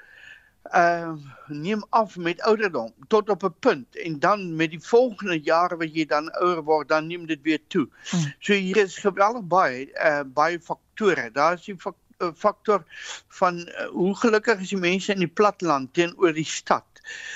uh 0.75 1.13
neem 1.47 1.83
af 1.89 2.17
met 2.17 2.41
ouderdom 2.41 2.93
tot 3.07 3.29
op 3.29 3.43
'n 3.43 3.53
punt 3.59 3.95
en 3.95 4.19
dan 4.19 4.55
met 4.55 4.69
die 4.69 4.81
volgende 4.83 5.39
jare 5.41 5.77
wat 5.77 5.95
jy 5.95 6.05
dan 6.05 6.31
ouer 6.31 6.63
word 6.63 6.87
dan 6.87 7.07
neem 7.07 7.25
dit 7.25 7.41
weer 7.41 7.61
toe. 7.67 7.87
Hmm. 8.09 8.33
So 8.39 8.53
hier 8.53 8.77
is 8.77 8.97
geweldig 8.97 9.47
baie 9.47 9.87
uh 9.93 10.23
baie 10.25 10.59
faktore. 10.59 11.31
Daar 11.31 11.53
is 11.53 11.63
die 11.63 11.77
uh, 12.17 12.29
faktor 12.35 12.83
van 13.27 13.57
uh, 13.57 13.87
hoe 13.87 14.15
gelukkig 14.15 14.59
is 14.59 14.69
die 14.69 14.77
mense 14.77 15.11
in 15.11 15.19
die 15.19 15.33
platteland 15.33 15.93
teenoor 15.93 16.33
die 16.33 16.45
stad. 16.45 16.85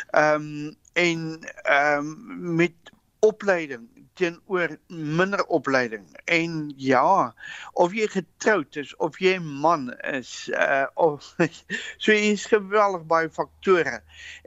Ehm 0.10 0.41
um, 0.41 0.76
en 0.94 1.39
ehm 1.63 1.98
um, 1.98 2.56
met 2.56 2.74
opleiding 3.20 4.01
teenoor 4.22 4.78
minder 4.88 5.46
opleiding. 5.46 6.06
En 6.26 6.74
ja 6.78 7.34
of 7.74 7.96
jy 7.98 8.08
getroud 8.12 8.78
is 8.80 8.94
of 8.96 9.18
jy 9.20 9.36
'n 9.38 9.48
man 9.64 9.90
is 10.14 10.50
uh 10.54 10.86
of 10.94 11.34
so 12.04 12.12
is 12.12 12.46
geweldig 12.46 13.06
baie 13.10 13.30
faktore. 13.30 14.02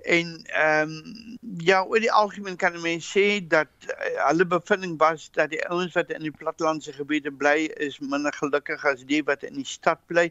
En 0.04 0.34
ehm 0.44 0.94
um, 0.94 1.38
ja 1.58 1.82
oor 1.82 2.00
die 2.00 2.12
algemeen 2.12 2.56
kan 2.56 2.80
mense 2.80 3.18
sê 3.18 3.40
dat 3.48 3.70
uh, 3.88 4.26
hulle 4.28 4.46
bevinding 4.46 4.98
was 4.98 5.30
dat 5.32 5.50
die 5.50 5.62
ouens 5.68 5.94
wat 5.94 6.10
in 6.10 6.22
die 6.22 6.34
plattelandse 6.34 6.92
gebiede 6.92 7.32
bly 7.32 7.70
is 7.88 7.98
minder 7.98 8.32
gelukkig 8.32 8.84
as 8.84 9.04
die 9.04 9.22
wat 9.24 9.42
in 9.42 9.54
die 9.54 9.66
stad 9.66 10.00
bly. 10.06 10.30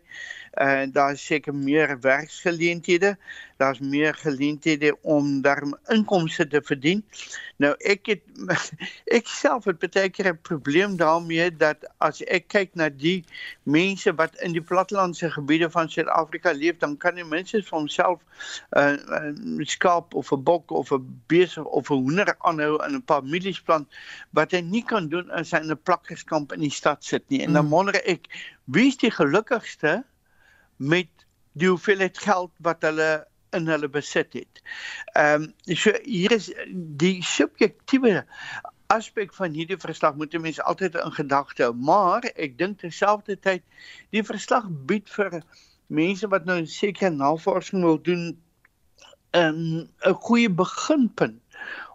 En 0.53 0.87
uh, 0.87 0.93
daar 0.93 1.11
is 1.11 1.25
seker 1.25 1.55
meer 1.55 1.99
werksgeleenthede 1.99 3.17
daar's 3.57 3.79
meer 3.79 4.13
geleenthede 4.13 4.95
om 5.01 5.41
daarmee 5.41 5.79
inkomste 5.87 6.47
te 6.47 6.61
verdien 6.61 7.03
nou 7.57 7.73
ek 7.85 8.07
het 8.11 8.23
ek 9.17 9.27
self 9.29 9.65
het 9.69 9.79
baie 9.79 10.09
keer 10.09 10.31
'n 10.31 10.39
probleem 10.41 10.97
daarmee 10.97 11.49
dat 11.51 11.85
as 11.97 12.21
ek 12.27 12.47
kyk 12.47 12.75
na 12.75 12.89
die 12.89 13.23
mense 13.63 14.13
wat 14.19 14.35
in 14.45 14.53
die 14.53 14.61
plattelandse 14.61 15.29
gebiede 15.31 15.69
van 15.69 15.89
Suid-Afrika 15.89 16.51
leef, 16.51 16.77
dan 16.77 16.97
kan 16.97 17.15
die 17.15 17.25
mense 17.25 17.61
vir 17.61 17.77
homself 17.77 18.19
'n 18.75 18.79
uh, 18.79 19.31
uh, 19.31 19.65
skaap 19.65 20.13
of 20.13 20.31
'n 20.31 20.43
bok 20.43 20.71
of 20.71 20.91
'n 20.91 21.05
beeste 21.27 21.63
of 21.63 21.89
'n 21.89 22.03
hoender 22.03 22.35
aanhou 22.39 22.77
in 22.85 22.95
'n 22.95 23.03
paar 23.03 23.23
mielies 23.23 23.61
plant 23.61 23.87
wat 24.31 24.51
hy 24.51 24.61
nie 24.61 24.83
kan 24.83 25.09
doen 25.09 25.29
as 25.31 25.51
hy 25.51 25.61
in 25.63 25.71
'n 25.71 25.83
plakkerskamp 25.83 26.53
in 26.53 26.59
die 26.59 26.73
stad 26.73 27.03
sit 27.03 27.23
nie. 27.29 27.41
En 27.41 27.53
dan 27.53 27.65
mm. 27.65 27.71
wonder 27.71 27.95
ek, 28.05 28.27
wie 28.65 28.87
is 28.87 28.97
die 28.97 29.11
gelukkigste 29.11 30.03
met 30.77 31.09
die 31.53 31.69
hoeveelheid 31.69 32.17
geld 32.17 32.51
wat 32.57 32.81
hulle 32.81 33.27
in 33.53 33.67
hulle 33.71 33.89
besit 33.89 34.33
het. 34.33 34.61
Ehm 35.13 35.49
um, 35.49 35.75
so 35.75 35.93
hier 36.03 36.31
is 36.31 36.51
die 37.03 37.19
subjektiewe 37.23 38.23
aspek 38.93 39.33
van 39.33 39.53
hierdie 39.57 39.79
verslag 39.81 40.15
moet 40.15 40.35
mense 40.41 40.63
altyd 40.63 40.95
in 41.01 41.15
gedagte 41.17 41.63
hou, 41.63 41.73
maar 41.73 42.25
ek 42.35 42.57
dink 42.57 42.79
terselfdertyd 42.81 43.63
die 44.13 44.23
verslag 44.23 44.67
bied 44.89 45.09
vir 45.09 45.41
mense 45.87 46.27
wat 46.29 46.45
nou 46.49 46.59
seker 46.69 47.13
navorsing 47.13 47.85
wil 47.85 48.01
doen 48.01 48.25
'n 49.33 49.89
'n 50.09 50.19
goeie 50.27 50.49
beginpunt 50.49 51.41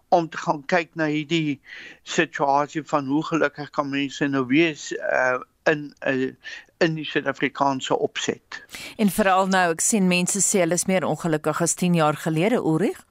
om 0.09 0.29
te 0.29 0.37
gaan 0.37 0.65
kyk 0.65 0.95
na 0.95 1.05
hierdie 1.05 1.59
situasie 2.03 2.83
van 2.83 3.07
hoe 3.07 3.23
gelukkig 3.25 3.69
kan 3.69 3.89
mense 3.89 4.27
nou 4.27 4.45
wees 4.49 4.91
uh, 4.97 5.39
in 5.71 5.93
'n 5.99 6.11
uh, 6.11 6.33
in 6.79 6.95
die 6.95 7.05
Suid-Afrikaanse 7.05 7.97
opset. 7.97 8.63
En 8.97 9.09
veral 9.09 9.47
nou, 9.51 9.65
ek 9.73 9.83
sien 9.83 10.07
mense 10.07 10.39
sê 10.43 10.63
hulle 10.63 10.77
is 10.79 10.87
meer 10.87 11.03
ongelukkig 11.07 11.61
as 11.61 11.75
10 11.75 11.97
jaar 11.99 12.15
gelede, 12.15 12.55
Ulrich? 12.55 13.01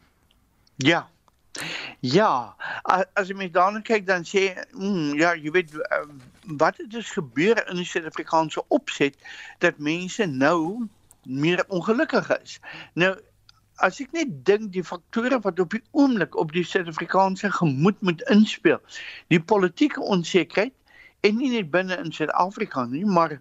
Ja. 0.77 1.09
Ja, 2.01 2.55
as 3.19 3.29
jy 3.29 3.35
mens 3.35 3.53
daarna 3.53 3.81
kyk 3.83 4.07
dan 4.07 4.25
sê, 4.25 4.53
mm, 4.73 5.19
ja, 5.19 5.35
jy 5.35 5.51
weet 5.51 5.75
uh, 5.75 6.05
wat 6.61 6.79
het 6.79 6.91
dus 6.91 7.11
gebeur 7.11 7.59
in 7.69 7.81
die 7.81 7.89
Suid-Afrikaanse 7.89 8.63
opset 8.69 9.19
dat 9.65 9.81
mense 9.83 10.27
nou 10.27 10.87
meer 11.23 11.65
ongelukkig 11.69 12.31
is. 12.39 12.61
Nou 12.95 13.17
as 13.85 14.01
ek 14.03 14.15
net 14.17 14.31
dink 14.47 14.73
die 14.75 14.85
faktore 14.87 15.39
wat 15.45 15.61
op 15.63 15.75
die 15.75 15.83
oomblik 15.93 16.37
op 16.39 16.55
die 16.55 16.65
Suid-Afrikaanse 16.67 17.51
gemoed 17.59 18.01
moet 18.07 18.23
inspel, 18.33 18.81
die 19.33 19.41
politieke 19.41 20.03
onsekerheid 20.03 20.75
en 21.21 21.37
nie 21.37 21.51
net 21.51 21.71
binne 21.71 21.99
in 21.99 22.13
Suid-Afrika 22.13 22.85
nie, 22.85 23.05
maar 23.07 23.39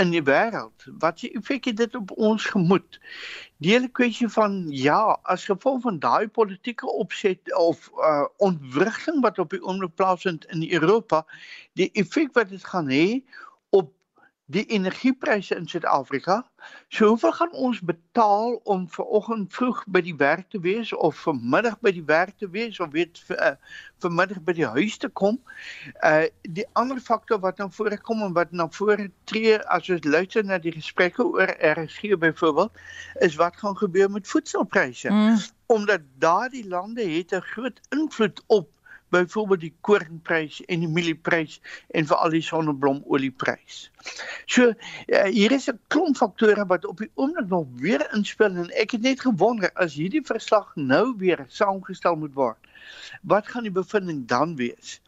in 0.00 0.12
die 0.14 0.22
wêreld. 0.24 0.86
Wat 1.02 1.18
se 1.20 1.30
effek 1.36 1.64
het 1.68 1.76
dit 1.76 1.94
op 1.94 2.12
ons 2.16 2.44
gemoed? 2.44 3.00
Die 3.60 3.74
hele 3.74 3.88
kwessie 3.88 4.28
van 4.28 4.64
ja, 4.72 5.18
as 5.22 5.44
gevolg 5.44 5.82
van 5.84 5.98
daai 6.00 6.28
politieke 6.28 6.88
opset 6.88 7.52
of 7.58 7.90
uh, 7.98 8.24
ontwrigting 8.36 9.20
wat 9.24 9.38
op 9.38 9.52
die 9.52 9.62
oomblik 9.62 9.94
plaasvind 9.94 10.46
in 10.54 10.64
Europa, 10.70 11.24
die 11.76 11.90
effek 11.92 12.32
wat 12.38 12.48
dit 12.48 12.64
gaan 12.64 12.88
hê 12.88 13.20
die 14.50 14.66
energiepryse 14.66 15.54
in 15.54 15.68
Suid-Afrika. 15.68 16.44
So 16.88 17.06
hoeveel 17.06 17.32
gaan 17.32 17.52
ons 17.52 17.80
betaal 17.80 18.60
om 18.64 18.88
ver 18.90 19.04
oggend 19.04 19.52
vroeg 19.54 19.84
by 19.86 20.02
die 20.02 20.16
werk 20.16 20.48
te 20.50 20.60
wees 20.60 20.90
of 20.92 21.20
vanmiddag 21.22 21.78
by 21.80 21.92
die 21.94 22.04
werk 22.06 22.34
te 22.38 22.48
wees 22.50 22.80
of 22.80 22.90
weet 22.96 23.20
vir 23.28 23.38
uh, 23.46 23.52
vanmiddag 24.02 24.42
by 24.48 24.54
die 24.58 24.66
huis 24.74 24.98
te 24.98 25.08
kom? 25.08 25.38
Uh 26.02 26.26
die 26.42 26.66
ander 26.82 26.98
faktor 27.00 27.38
wat 27.44 27.62
nou 27.62 27.68
voorkom 27.72 28.26
en 28.26 28.34
wat 28.34 28.52
na 28.52 28.66
vore 28.74 29.10
tree 29.30 29.54
as 29.70 29.88
ons 29.94 30.04
luister 30.04 30.44
na 30.44 30.58
die 30.58 30.74
gesprekke 30.74 31.24
oor 31.24 31.54
RSG 31.70 32.18
byvoorbeeld, 32.18 32.82
is 33.28 33.38
wat 33.38 33.56
gaan 33.62 33.78
gebeur 33.78 34.10
met 34.10 34.28
voedselpryse? 34.28 35.14
Mm. 35.14 35.38
Omdat 35.70 36.10
daardie 36.18 36.66
lande 36.68 37.06
het 37.06 37.32
'n 37.34 37.46
groot 37.54 37.80
invloed 37.94 38.42
op 38.46 38.68
byvoorbeeld 39.10 39.60
die 39.60 39.74
koringprys 39.86 40.60
en 40.66 40.84
die 40.84 40.90
mielieprys 40.90 41.58
en 41.96 42.06
veral 42.06 42.34
die 42.34 42.44
sonneblomolieprys. 42.44 43.82
So 44.46 44.70
uh, 44.70 45.24
hier 45.28 45.52
is 45.52 45.68
'n 45.70 45.78
klomp 45.92 46.16
faktore 46.16 46.66
wat 46.66 46.86
op 46.86 47.02
die 47.02 47.10
oomblik 47.14 47.48
nog 47.48 47.66
weer 47.76 48.06
inspel 48.14 48.54
en 48.54 48.70
ek 48.70 48.96
het 48.96 49.02
net 49.02 49.20
gewonder 49.20 49.70
as 49.74 49.94
hierdie 49.94 50.24
verslag 50.24 50.72
nou 50.76 51.14
weer 51.18 51.44
saamgestel 51.48 52.16
moet 52.16 52.34
word. 52.34 52.58
Wat 53.22 53.48
gaan 53.48 53.66
die 53.68 53.74
bevinding 53.74 54.26
dan 54.26 54.56
wees? 54.56 55.00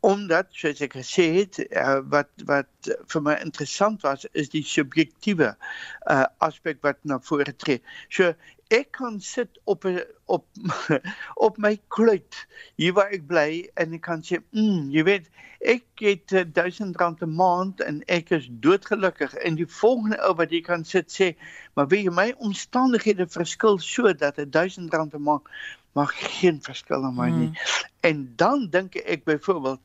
Omdat 0.00 0.46
soos 0.54 0.80
ek 0.84 0.94
gesê 0.94 1.26
het, 1.40 1.58
uh, 1.66 1.98
wat 2.12 2.30
wat 2.46 2.90
vir 3.10 3.22
my 3.22 3.34
interessant 3.42 4.04
was 4.06 4.26
is 4.32 4.52
die 4.52 4.62
subjektiewe 4.62 5.48
uh, 5.56 6.26
aspek 6.38 6.78
wat 6.86 7.00
na 7.02 7.18
vore 7.18 7.56
tree. 7.56 7.80
So 8.08 8.34
ek 8.68 8.90
kan 8.90 9.20
sit 9.20 9.60
op 9.64 9.84
'n 9.84 10.02
op 10.24 10.46
op 11.46 11.58
my 11.58 11.80
kluit 11.88 12.46
hier 12.74 12.92
waar 12.92 13.10
ek 13.10 13.26
bly 13.26 13.68
en 13.74 13.92
ek 13.92 14.02
kan 14.02 14.22
sê, 14.22 14.40
mm, 14.50 14.90
jy 14.90 15.04
weet, 15.06 15.30
ek 15.60 15.84
het 16.02 16.34
1000 16.54 16.96
rand 16.96 17.22
'n 17.22 17.34
maand 17.34 17.80
en 17.80 18.02
ek 18.06 18.30
is 18.30 18.48
doodgelukkig 18.50 19.34
en 19.34 19.54
die 19.54 19.66
volgende 19.66 20.18
ou 20.28 20.34
wat 20.34 20.50
jy 20.50 20.60
kan 20.60 20.84
sit 20.84 21.10
sê, 21.20 21.34
maar 21.74 21.88
weet 21.88 22.04
jy 22.04 22.14
my 22.14 22.34
omstandighede 22.38 23.26
verskil 23.26 23.78
so 23.78 24.12
dat 24.12 24.36
1000 24.50 24.94
rand 24.94 25.14
'n 25.14 25.22
maand 25.22 25.46
maak 25.92 26.12
geen 26.12 26.62
verskil 26.62 27.04
aan 27.04 27.14
my 27.16 27.30
nie. 27.30 27.48
Mm. 27.48 27.54
En 28.00 28.32
dan 28.36 28.68
dink 28.70 28.94
ek 28.94 29.24
byvoorbeeld 29.24 29.80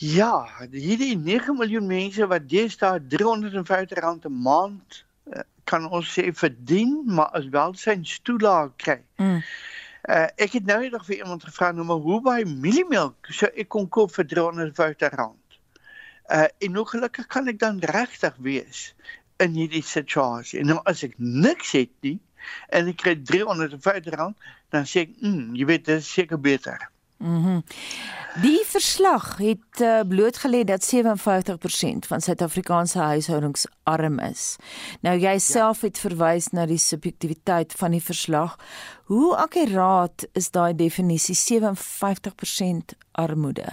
Ja, 0.00 0.48
hierdie 0.72 1.16
9 1.16 1.58
miljoen 1.58 1.86
mense 1.86 2.24
wat 2.26 2.46
deesdae 2.48 3.02
350 3.12 3.98
rand 4.00 4.24
'n 4.24 4.32
maand 4.32 5.04
kan 5.70 5.86
ons 5.90 6.12
sê 6.14 6.30
verdien, 6.34 6.96
maar 7.06 7.30
as 7.38 7.48
welsyn 7.52 8.04
stoelaar 8.06 8.72
kry. 8.80 9.00
Mm. 9.22 9.42
Uh, 10.08 10.26
ek 10.40 10.56
het 10.56 10.66
nou 10.66 10.78
eendag 10.80 11.04
vir 11.04 11.20
iemand 11.20 11.44
gevra 11.44 11.74
nou 11.76 11.84
maar 11.84 12.00
hoe 12.00 12.22
baie 12.24 12.46
mieliemelk 12.48 13.28
so 13.36 13.50
ek 13.52 13.68
kon 13.74 13.84
koop 13.92 14.14
vir 14.14 14.26
350 14.32 15.16
rand. 15.20 15.58
Uh 16.32 16.46
en 16.64 16.78
hoe 16.78 16.86
gelukkig 16.88 17.28
kan 17.28 17.50
ek 17.52 17.58
dan 17.60 17.82
regtig 17.84 18.38
wees 18.40 18.80
in 19.44 19.52
hierdie 19.58 19.84
situasie? 19.84 20.62
En 20.62 20.72
nou 20.72 20.78
as 20.88 21.04
ek 21.04 21.18
niks 21.18 21.74
het 21.76 21.92
nie 22.06 22.16
en 22.72 22.88
ek 22.88 23.02
kry 23.02 23.14
350 23.20 24.16
rand, 24.16 24.48
dan 24.72 24.88
sê 24.88 25.04
ek, 25.04 25.12
mm, 25.20 25.52
jy 25.60 25.68
weet 25.68 25.84
dit 25.90 26.00
is 26.00 26.08
seker 26.08 26.40
beter. 26.40 26.88
Mhm. 27.20 27.48
Mm 27.48 27.62
Die 28.42 28.62
verslag 28.64 29.36
het 29.36 29.80
uh, 29.82 30.00
blootgelê 30.08 30.64
dat 30.64 30.92
57% 30.94 32.06
van 32.06 32.20
Suid-Afrikaanse 32.20 32.98
huishoudings 32.98 33.66
arm 33.82 34.18
is. 34.18 34.56
Nou 35.02 35.16
jy 35.18 35.38
self 35.38 35.80
ja. 35.80 35.88
het 35.88 35.98
verwys 35.98 36.46
na 36.54 36.66
die 36.70 36.78
subjektiwiteit 36.78 37.74
van 37.74 37.90
die 37.90 38.02
verslag. 38.02 38.54
Hoe 39.10 39.34
akkuraat 39.36 40.28
is 40.32 40.50
daai 40.54 40.76
definisie 40.78 41.34
57% 41.34 42.94
armoede? 43.12 43.66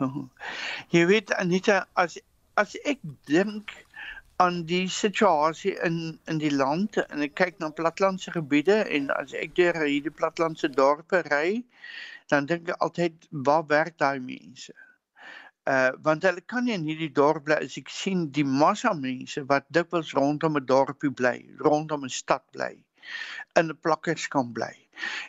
Oh, 0.00 0.24
jy 0.96 1.04
weet 1.06 1.36
Anita, 1.36 1.84
as 1.92 2.16
as 2.56 2.78
ek 2.88 3.02
dink 3.28 3.76
aan 4.36 4.64
die 4.68 4.88
situasie 4.88 5.74
in 5.88 6.18
in 6.24 6.38
die 6.38 6.52
land 6.52 6.96
en 7.02 7.24
ek 7.24 7.36
kyk 7.40 7.60
na 7.62 7.70
platlandse 7.78 8.32
gebiede 8.34 8.76
en 8.98 9.08
as 9.14 9.32
ek 9.32 9.54
deur 9.56 9.78
hierdie 9.82 10.12
platlandse 10.20 10.68
dorpe 10.72 11.22
ry 11.28 11.62
dan 12.32 12.48
dink 12.50 12.68
ek 12.68 12.82
altyd 12.86 13.28
waar 13.48 13.64
werk 13.72 13.96
daai 14.02 14.20
mense? 14.20 14.74
Uh 15.64 15.92
want 16.08 16.26
hulle 16.28 16.44
kan 16.52 16.68
nie 16.68 16.76
in 16.76 16.84
hierdie 16.88 17.12
dorp 17.20 17.46
bly 17.48 17.60
as 17.64 17.78
ek 17.80 17.92
sien 17.92 18.26
die 18.38 18.44
massa 18.44 18.92
mense 18.98 19.44
wat 19.52 19.70
dikwels 19.78 20.12
rondom 20.18 20.60
'n 20.60 20.68
dorpie 20.72 21.14
bly 21.22 21.38
rondom 21.68 22.04
'n 22.04 22.16
stad 22.20 22.44
bly 22.52 22.74
in 23.56 23.70
'n 23.72 23.78
plakkers 23.88 24.28
kan 24.36 24.52
bly 24.58 24.74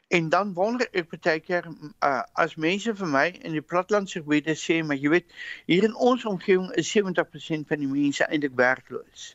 En 0.07 0.29
dan 0.29 0.53
wonder 0.53 0.87
ek 0.91 1.09
baie 1.11 1.39
keer 1.39 1.67
uh, 1.67 2.21
as 2.33 2.55
mense 2.55 2.93
vir 2.99 3.11
my 3.13 3.25
in 3.41 3.57
die 3.57 3.65
platlandse 3.73 4.21
gebiede 4.23 4.55
sê 4.59 4.79
maar 4.83 4.99
jy 4.99 5.11
weet 5.15 5.35
hier 5.65 5.87
in 5.87 5.95
ons 5.95 6.25
omgewing 6.25 6.71
is 6.81 6.91
70% 6.95 7.67
van 7.71 7.83
die 7.83 7.91
mense 7.91 8.27
eintlik 8.27 8.55
werkloos. 8.59 9.33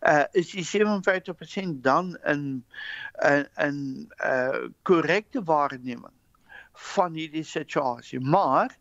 Uh 0.00 0.24
is 0.32 0.54
die 0.56 0.64
57% 0.64 1.82
dan 1.84 2.14
in 2.24 2.44
in 3.30 3.48
in 3.66 3.80
uh 4.24 4.68
korrekte 4.82 5.44
waarneming 5.44 6.14
van 6.76 7.12
hierdie 7.12 7.44
situasie. 7.44 8.20
Maar 8.20 8.76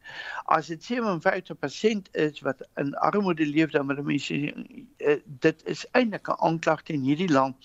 as 0.46 0.68
dit 0.68 0.88
57% 0.92 2.12
is 2.12 2.40
wat 2.40 2.68
in 2.76 2.94
armoede 2.96 3.46
leef 3.46 3.72
dan 3.72 3.86
moet 3.86 4.04
mense 4.04 4.36
uh, 4.38 5.16
dit 5.26 5.64
is 5.66 5.86
eintlik 5.92 6.28
'n 6.28 6.40
aanklag 6.48 6.84
teen 6.84 7.02
hierdie 7.02 7.32
land 7.32 7.56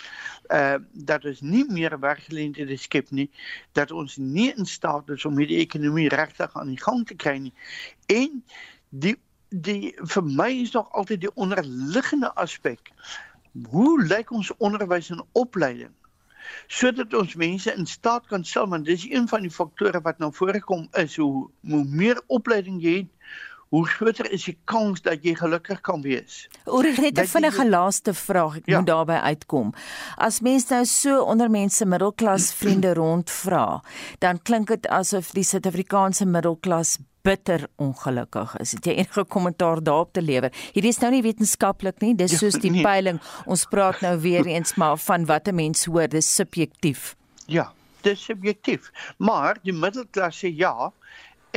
uh 0.49 0.79
dat 0.93 1.25
ons 1.25 1.41
nie 1.41 1.65
meer 1.69 1.99
werkgeleenthede 2.01 2.77
skep 2.77 3.11
nie, 3.11 3.31
dat 3.73 3.91
ons 3.91 4.17
nie 4.17 4.53
in 4.55 4.67
staat 4.67 5.09
is 5.09 5.25
om 5.25 5.39
hierdie 5.39 5.59
ekonomie 5.59 6.09
regtig 6.09 6.55
aan 6.55 6.69
die 6.69 6.83
gang 6.83 7.07
te 7.07 7.15
kry 7.15 7.37
nie. 7.37 7.55
En 8.07 8.45
die 8.89 9.17
die 9.51 9.95
vir 9.99 10.23
my 10.25 10.51
is 10.63 10.71
nog 10.73 10.93
altyd 10.93 11.21
die 11.21 11.35
onderliggende 11.35 12.35
aspek. 12.35 12.93
Hoe 13.71 14.03
lyk 14.03 14.31
ons 14.31 14.53
onderwys 14.57 15.11
en 15.11 15.25
opleiding? 15.33 15.95
Sodat 16.67 17.15
ons 17.15 17.35
mense 17.35 17.75
in 17.75 17.87
staat 17.87 18.27
kan 18.27 18.45
stel 18.45 18.69
want 18.69 18.85
dis 18.89 19.07
een 19.11 19.29
van 19.29 19.43
die 19.47 19.53
faktore 19.55 20.01
wat 20.07 20.19
nou 20.19 20.33
voorkom 20.35 20.89
is 21.03 21.17
hoe 21.17 21.49
hoe 21.73 21.85
meer 21.85 22.23
opleiding 22.27 22.83
jy 22.83 22.97
het 23.03 23.11
hoe 23.71 23.87
groter 23.87 24.27
is 24.35 24.45
die 24.49 24.57
kans 24.65 25.03
dat 25.07 25.23
jy 25.25 25.37
gelukkig 25.39 25.81
kan 25.87 26.03
wees. 26.03 26.49
Oor 26.67 26.83
net 26.83 27.19
'n 27.19 27.27
vinnige 27.27 27.69
laaste 27.69 28.15
vraag, 28.15 28.57
ek 28.57 28.67
ja. 28.67 28.79
moet 28.79 28.87
daarby 28.87 29.19
uitkom. 29.31 29.75
As 30.17 30.41
mense 30.41 30.75
nou 30.75 30.85
so 30.85 31.23
onder 31.23 31.51
mense 31.51 31.87
middelklas 31.87 32.53
vriende 32.61 32.95
rondvra, 32.95 33.83
dan 34.19 34.43
klink 34.43 34.69
dit 34.69 34.89
asof 34.89 35.31
die 35.31 35.45
Suid-Afrikaanse 35.45 36.27
middelklas 36.27 36.99
bitter 37.23 37.67
ongelukkig 37.77 38.57
is. 38.57 38.73
Het 38.73 38.85
jy 38.85 38.93
enige 38.93 39.25
kommentaar 39.25 39.83
daarop 39.83 40.13
te 40.13 40.23
lewer? 40.23 40.51
Hierdie 40.73 40.91
is 40.91 40.99
nou 40.99 41.11
nie 41.13 41.23
wetenskaplik 41.23 42.01
nie, 42.01 42.15
dis 42.15 42.33
ja, 42.33 42.39
soos 42.39 42.59
die 42.63 42.71
nee. 42.71 42.83
peiling. 42.83 43.21
Ons 43.47 43.67
praat 43.71 44.01
nou 44.01 44.17
weer 44.21 44.47
eens 44.47 44.75
maar 44.75 44.99
van 44.99 45.27
wat 45.27 45.49
'n 45.49 45.55
mens 45.55 45.85
hoor, 45.85 46.09
dis 46.09 46.35
subjektief. 46.35 47.15
Ja, 47.47 47.73
dis 48.03 48.25
subjektief. 48.25 48.91
Maar 49.19 49.59
die 49.63 49.73
middelklasse 49.73 50.57
ja, 50.57 50.93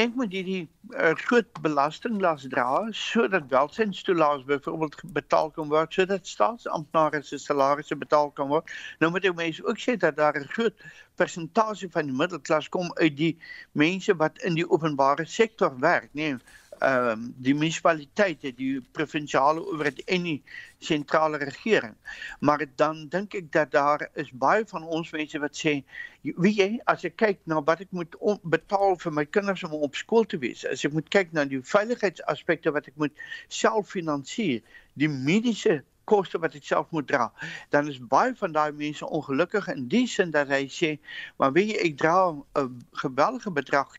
ek 0.01 0.15
moet 0.17 0.31
hierdie 0.33 0.63
uh, 0.97 1.11
groot 1.25 1.49
belastinglas 1.61 2.47
dra 2.49 2.65
sodat 2.97 3.49
welsynstoelaas 3.51 4.45
byvoorbeeld 4.49 4.95
betaal 5.17 5.51
kan 5.53 5.69
word 5.69 5.93
sodat 5.93 6.27
staatsamptenare 6.27 7.21
se 7.21 7.37
salarisse 7.37 7.95
betaal 7.95 8.31
kan 8.39 8.49
word. 8.49 8.73
Nou 8.99 9.11
moet 9.13 9.27
jy 9.27 9.33
mense 9.37 9.65
ook 9.65 9.81
sê 9.83 9.97
dat 9.97 10.17
daar 10.17 10.39
'n 10.39 10.49
groot 10.55 10.73
persentasie 11.21 11.91
van 11.93 12.09
die 12.09 12.17
middelklas 12.23 12.69
kom 12.69 12.89
uit 12.97 13.17
die 13.17 13.37
mense 13.71 14.15
wat 14.17 14.41
in 14.41 14.57
die 14.57 14.69
openbare 14.69 15.25
sektor 15.25 15.79
werk, 15.79 16.09
nee 16.13 16.37
ehm 16.83 17.09
um, 17.09 17.27
die 17.45 17.53
munisipaliteite, 17.55 18.51
die 18.57 18.81
provinsiale 18.97 19.61
owerheid 19.63 20.01
en 20.11 20.25
die 20.27 20.39
sentrale 20.83 21.37
regering. 21.37 21.95
Maar 22.39 22.65
dan 22.75 23.05
dink 23.13 23.37
ek 23.39 23.51
dat 23.55 23.71
daar 23.71 24.09
is 24.19 24.31
baie 24.31 24.65
van 24.67 24.83
ons 24.83 25.13
mense 25.15 25.39
wat 25.39 25.55
sê, 25.55 25.77
weet 26.23 26.59
jy, 26.59 26.67
as 26.91 27.05
ek 27.07 27.15
kyk 27.23 27.39
na 27.47 27.61
wat 27.63 27.85
ek 27.85 27.95
moet 27.95 28.17
betaal 28.55 28.97
vir 29.05 29.15
my 29.15 29.25
kinders 29.25 29.63
om 29.63 29.77
op 29.79 29.95
skool 29.95 30.27
te 30.27 30.41
wees, 30.43 30.65
as 30.67 30.83
ek 30.83 30.95
moet 30.97 31.09
kyk 31.15 31.31
na 31.31 31.47
die 31.47 31.61
veiligheidsaspekte 31.71 32.75
wat 32.75 32.91
ek 32.91 32.99
moet 32.99 33.25
self 33.47 33.95
finansier, 33.95 34.59
die 34.99 35.11
mediese 35.11 35.79
koste 36.09 36.39
wat 36.43 36.55
ek 36.59 36.67
self 36.67 36.91
moet 36.91 37.07
dra, 37.07 37.29
dan 37.71 37.87
is 37.87 38.01
baie 38.11 38.35
van 38.35 38.55
daai 38.55 38.75
mense 38.75 39.07
ongelukkig 39.07 39.71
in 39.71 39.87
die 39.91 40.03
sin 40.11 40.35
dat 40.35 40.51
hy 40.51 40.65
sê, 40.67 40.97
maar 41.39 41.55
weet 41.55 41.71
jy, 41.71 41.83
ek 41.87 41.99
dra 42.03 42.17
'n 42.35 42.81
geweldige 43.05 43.55
bedrag 43.55 43.95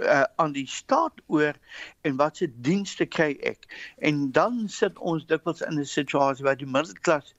uh, 0.00 0.22
aan 0.36 0.52
die 0.52 0.66
staat 0.68 1.20
oor 1.26 1.54
en 2.00 2.16
wat 2.16 2.36
se 2.36 2.48
dienste 2.66 3.06
kry 3.06 3.36
ek. 3.40 3.68
En 3.98 4.30
dan 4.32 4.64
sit 4.68 4.98
ons 4.98 5.26
dikwels 5.26 5.62
in 5.62 5.78
'n 5.80 5.84
situasie 5.84 6.44
waar 6.44 6.56
die 6.56 6.70
middelklas 6.70 7.34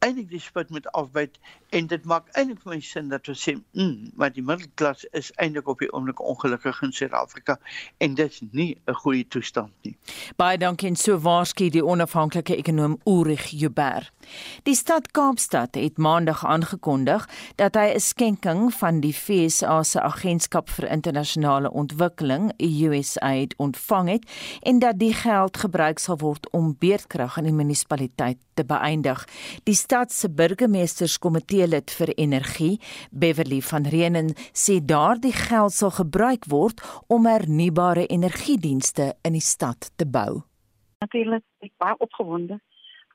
eintlik 0.00 0.30
die 0.30 0.40
spit 0.40 0.70
met 0.72 0.86
afbyt 0.96 1.36
en 1.76 1.86
dit 1.90 2.04
maak 2.08 2.28
eintlik 2.38 2.62
vir 2.64 2.72
my 2.72 2.78
sin 2.84 3.10
dat 3.12 3.28
ons 3.28 3.42
sê, 3.44 3.52
mm, 3.56 4.12
maar 4.16 4.32
die 4.32 4.44
middelklas 4.44 5.04
is 5.18 5.28
eintlik 5.36 5.68
op 5.68 5.82
die 5.84 5.90
oomblik 5.92 6.22
ongelukkig 6.24 6.80
in 6.86 6.94
Suid-Afrika 6.96 7.58
en 8.00 8.14
dit 8.16 8.32
is 8.32 8.40
nie 8.50 8.76
'n 8.88 8.94
goeie 8.94 9.26
toestand 9.28 9.72
nie. 9.84 9.96
Baie 10.36 10.58
dankie 10.58 10.88
en 10.88 10.96
so 10.96 11.18
waarskynlik 11.18 11.72
die 11.72 11.84
onafhanklike 11.84 12.56
ekonom 12.56 12.98
Ulrich 13.04 13.50
Juber. 13.50 14.10
Die 14.62 14.74
stad 14.74 15.10
Kaapstad 15.12 15.74
het 15.74 15.98
maandag 15.98 16.46
aangekondig 16.46 17.28
dat 17.56 17.74
hy 17.74 17.92
'n 17.94 18.00
skenking 18.00 18.72
van 18.74 19.00
die 19.00 19.12
FSA 19.12 19.82
se 19.82 20.00
Agentskap 20.00 20.70
vir 20.70 20.88
Internasionale 20.88 21.70
Ontwikkeling, 21.70 22.52
USAID, 22.58 23.54
ontvang 23.56 24.08
het 24.08 24.24
en 24.62 24.78
dat 24.78 24.98
die 24.98 25.12
geld 25.12 25.56
gebruik 25.56 25.98
sal 25.98 26.18
word 26.18 26.50
om 26.50 26.76
beerdkrag 26.78 27.36
in 27.36 27.44
die 27.44 27.52
munisipaliteit 27.52 28.38
te 28.54 28.64
beëindig. 28.64 29.24
Die 29.62 29.74
stad 29.90 30.12
se 30.14 30.28
burgemeesterskomitee 30.30 31.66
lid 31.66 31.90
vir 31.98 32.12
energie, 32.14 32.76
Beverly 33.10 33.58
van 33.70 33.88
Reenen, 33.90 34.28
sê 34.54 34.76
daardie 34.78 35.32
geld 35.34 35.74
sal 35.74 35.90
gebruik 35.96 36.46
word 36.52 36.78
om 37.10 37.26
hernubare 37.26 38.04
energiedienste 38.06 39.08
in 39.26 39.34
die 39.34 39.42
stad 39.42 39.88
te 39.98 40.06
bou. 40.06 40.44
Natuurlik, 41.02 41.42
ek 41.66 41.74
baie 41.82 41.98
opgewonde 42.06 42.60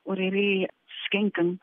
oor 0.04 0.20
hierdie 0.20 0.68
skenking 1.06 1.56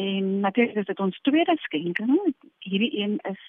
en 0.00 0.32
natuurlik 0.40 0.80
is 0.80 0.88
dit 0.88 1.04
ons 1.04 1.20
tweede 1.28 1.58
skenking. 1.66 2.16
Hierdie 2.64 2.94
een 2.96 3.20
is 3.28 3.44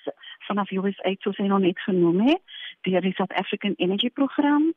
vanaf 0.49 0.75
USAID 0.75 1.23
soos 1.23 1.39
hy 1.39 1.47
nog 1.47 1.63
net 1.63 1.79
genoem 1.87 2.19
het, 2.33 2.43
deur 2.83 2.99
die 3.07 3.15
South 3.15 3.31
African 3.39 3.79
Energy 3.79 4.11
Program 4.11 4.73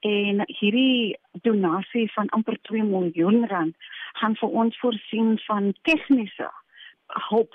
en 0.00 0.42
hierdie 0.46 1.18
donasie 1.44 2.06
van 2.12 2.28
amper 2.36 2.58
2 2.68 2.82
miljoen 2.88 3.46
rand 3.48 3.90
gaan 4.20 4.36
vir 4.40 4.48
ons 4.62 4.78
voorsien 4.80 5.38
van 5.46 5.72
tegniese 5.88 6.48
hulp 7.28 7.54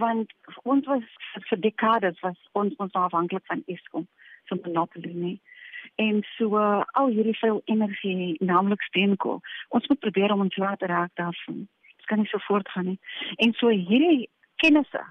want 0.00 0.32
ons 0.62 0.86
was 0.86 1.04
vir 1.48 1.60
dekades 1.60 2.20
was 2.26 2.38
ons 2.52 2.74
ons 2.82 2.92
afhanklik 2.92 3.46
van 3.46 3.62
Eskom 3.66 4.06
so 4.48 4.58
monopolie 4.64 5.40
en 5.96 6.22
so 6.36 6.58
uh, 6.58 6.82
al 6.98 7.12
hierdie 7.14 7.38
veel 7.38 7.62
energie 7.64 8.36
naamlik 8.40 8.82
steenkool 8.82 9.40
ons 9.68 9.88
moet 9.88 10.00
probeer 10.06 10.32
om 10.32 10.46
ons 10.46 10.56
later 10.56 10.88
raak 10.88 11.10
daarvan. 11.14 11.66
Dit 11.96 12.06
kan 12.06 12.18
nie 12.18 12.28
so 12.28 12.38
voortgaan 12.46 12.84
nie. 12.84 12.98
En 13.36 13.52
so 13.52 13.68
hierdie 13.68 14.28
kennisse 14.56 15.04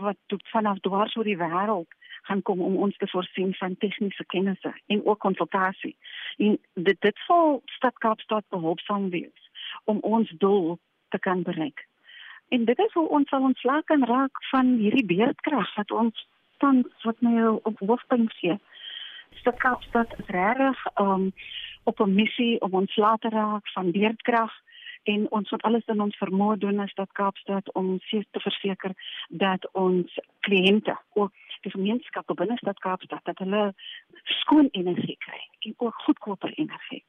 wat 0.00 0.16
tot 0.26 0.48
vanaf 0.48 0.78
dwars 0.80 1.16
oor 1.16 1.28
die 1.28 1.36
wêreld 1.36 1.90
gaan 2.22 2.42
kom 2.42 2.60
om 2.60 2.76
ons 2.76 2.96
te 2.96 3.08
voorsien 3.08 3.54
van 3.54 3.76
tegniese 3.76 4.24
kennisse 4.24 4.74
en 4.86 5.06
ook 5.06 5.18
konsultasie. 5.18 5.96
En 6.36 6.58
dit 6.74 7.00
dit 7.00 7.16
sal 7.26 7.62
stad 7.64 7.98
Kaapstad 7.98 8.44
behulpsaam 8.48 9.10
wees 9.10 9.50
om 9.84 9.98
ons 10.00 10.30
doel 10.38 10.78
te 11.08 11.18
kan 11.18 11.42
bereik. 11.42 11.86
En 12.48 12.64
dit 12.64 12.78
is 12.78 12.92
hoe 12.92 13.08
ons 13.08 13.28
sal 13.28 13.42
ontslaak 13.42 13.86
kan 13.86 14.04
raak 14.04 14.44
van 14.50 14.76
hierdie 14.76 15.06
beerdkrag 15.06 15.74
wat 15.74 15.90
ons 15.90 16.26
tans 16.58 17.06
wat 17.08 17.20
nou 17.20 17.58
op 17.62 17.78
hoofpunt 17.78 18.32
sien. 18.32 18.60
Stad 19.40 19.56
Kaapstad 19.58 20.12
is 20.18 20.26
regtig 20.26 20.86
um, 21.00 21.32
op 21.82 22.00
'n 22.00 22.14
missie 22.14 22.60
om 22.60 22.72
ons 22.72 22.94
te 22.94 23.28
raak 23.28 23.68
van 23.68 23.90
beerdkrag 23.90 24.52
en 25.02 25.30
ons 25.30 25.50
moet 25.50 25.62
alles 25.62 25.86
in 25.86 26.00
ons 26.00 26.16
vermoë 26.16 26.58
doen 26.58 26.80
as 26.80 26.90
stad 26.90 27.12
Kaapstad 27.12 27.72
om 27.72 27.98
seker 28.00 28.26
te 28.30 28.40
verseker 28.40 28.92
dat 29.28 29.68
ons 29.72 30.18
kliënte 30.40 30.96
ook 31.12 31.32
die 31.62 31.72
gemeenskappe 31.74 32.34
binne 32.34 32.56
stad 32.60 32.78
Kaapstad 32.84 33.24
dat 33.28 33.38
hulle 33.38 33.62
skoon 34.42 34.68
energie 34.72 35.16
kry 35.24 35.40
en 35.66 35.74
ook 35.76 36.02
goedkoper 36.06 36.52
energie. 36.56 37.04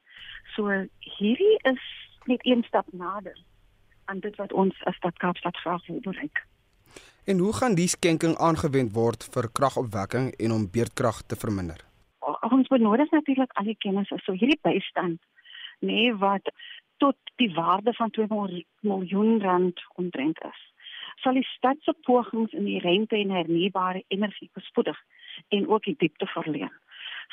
So 0.54 0.70
hierdie 1.18 1.56
is 1.70 1.82
net 2.24 2.46
een 2.46 2.64
stap 2.66 2.86
nader 2.92 3.38
aan 4.04 4.20
dit 4.20 4.36
wat 4.36 4.52
ons 4.52 4.84
as 4.84 4.96
stad 4.96 5.16
Kaapstad 5.18 5.56
graag 5.56 5.86
wil 5.86 6.00
bereik. 6.00 6.44
En 7.24 7.38
hoe 7.38 7.52
gaan 7.52 7.74
die 7.74 7.88
skenking 7.88 8.36
aangewend 8.36 8.92
word 8.92 9.24
vir 9.34 9.48
kragopwekking 9.58 10.32
en 10.38 10.52
om 10.52 10.70
beerdkrag 10.70 11.22
te 11.26 11.36
verminder? 11.36 11.80
Ons 12.50 12.68
benodig 12.68 13.10
natuurlik 13.10 13.52
al 13.52 13.70
die 13.72 13.80
kennis 13.80 14.12
so 14.24 14.32
hierdie 14.32 14.60
bystand 14.62 15.20
nê 15.80 15.92
nee, 15.92 16.14
wat 16.20 16.52
tot 17.02 17.16
die 17.40 17.50
waarde 17.54 17.92
van 17.92 18.10
2 18.10 18.26
miljoen 18.80 19.40
rand 19.42 19.80
omtrent 19.94 20.38
is 20.44 20.60
sal 21.22 21.38
die 21.38 21.48
stad 21.56 21.76
se 21.82 21.94
pogings 22.06 22.52
in 22.52 22.64
die 22.64 22.80
rente 22.80 23.16
en 23.16 23.30
hernubare 23.30 24.04
energie 24.08 24.50
bespoedig 24.52 24.98
en 25.48 25.68
ook 25.68 25.84
die 25.84 25.96
diepte 25.98 26.26
verleen. 26.26 26.72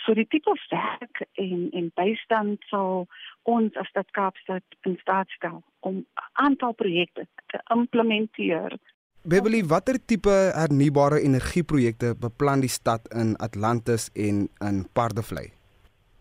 So 0.05 0.13
die 0.17 0.27
tipe 0.27 0.53
werk 0.69 1.25
en 1.33 1.69
en 1.77 1.91
bystand 1.95 2.63
sal 2.69 3.07
ons 3.43 3.75
as 3.75 3.89
stad 3.91 4.09
Kaapstad 4.17 4.63
in 4.87 4.97
staat 5.01 5.29
stel 5.37 5.61
om 5.79 5.95
'n 5.95 6.05
aantal 6.33 6.73
projekte 6.73 7.27
te 7.47 7.59
implementeer. 7.73 8.77
Beverly, 9.23 9.63
watter 9.63 10.05
tipe 10.05 10.33
hernubare 10.53 11.19
energieprojekte 11.21 12.15
beplan 12.19 12.59
die 12.59 12.69
stad 12.69 13.07
in 13.13 13.35
Atlantis 13.37 14.09
en 14.13 14.49
in 14.59 14.87
Pardevlei? 14.93 15.51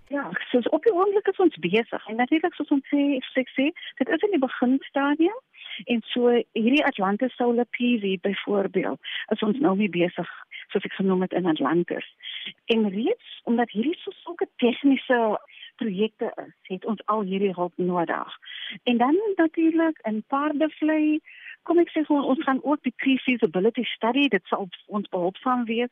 Ja, 0.08 0.30
soos 0.50 0.68
op 0.68 0.82
die 0.82 0.92
oomblik 0.92 1.26
is 1.26 1.36
ons 1.38 1.56
besig 1.56 2.06
en 2.06 2.16
natuurlik 2.16 2.54
soos 2.54 2.68
ons 2.68 2.86
sê, 2.90 3.20
sê, 3.56 3.66
dit 3.98 4.08
is 4.08 4.22
in 4.26 4.30
die 4.30 4.42
beginstadium 4.42 5.38
En 5.84 6.02
so 6.12 6.32
hierdie 6.52 6.84
Atlantis 6.84 7.34
Solar 7.36 7.66
PV 7.70 8.18
byvoorbeeld, 8.20 9.00
is 9.28 9.42
ons 9.42 9.58
nou 9.58 9.76
mee 9.76 9.88
besig 9.88 10.28
soos 10.70 10.86
ek 10.86 10.96
genoem 10.98 11.24
het 11.26 11.32
in 11.32 11.46
Atlantis. 11.50 12.06
En 12.74 12.88
reeds 12.88 13.40
omdat 13.50 13.70
hierdie 13.70 13.96
so 13.98 14.14
sulke 14.22 14.48
tegniese 14.62 15.20
projekte 15.80 16.32
is, 16.36 16.56
het 16.62 16.84
ons 16.84 17.02
al 17.04 17.22
hierdie 17.26 17.54
hulp 17.56 17.72
nodig. 17.76 18.34
En 18.84 18.96
dan 18.96 19.16
natuurlik 19.36 19.98
in 20.08 20.22
Paardevlei 20.26 21.20
kom 21.68 21.80
ek 21.82 21.90
sê 21.92 22.02
gewoon, 22.06 22.24
ons 22.24 22.42
gaan 22.44 22.60
ook 22.64 22.80
die 22.86 22.94
pre-feasibility 23.02 23.84
study 23.92 24.28
dit 24.32 24.46
sal 24.48 24.68
ons 24.86 25.08
behulpsaam 25.12 25.66
wees 25.68 25.90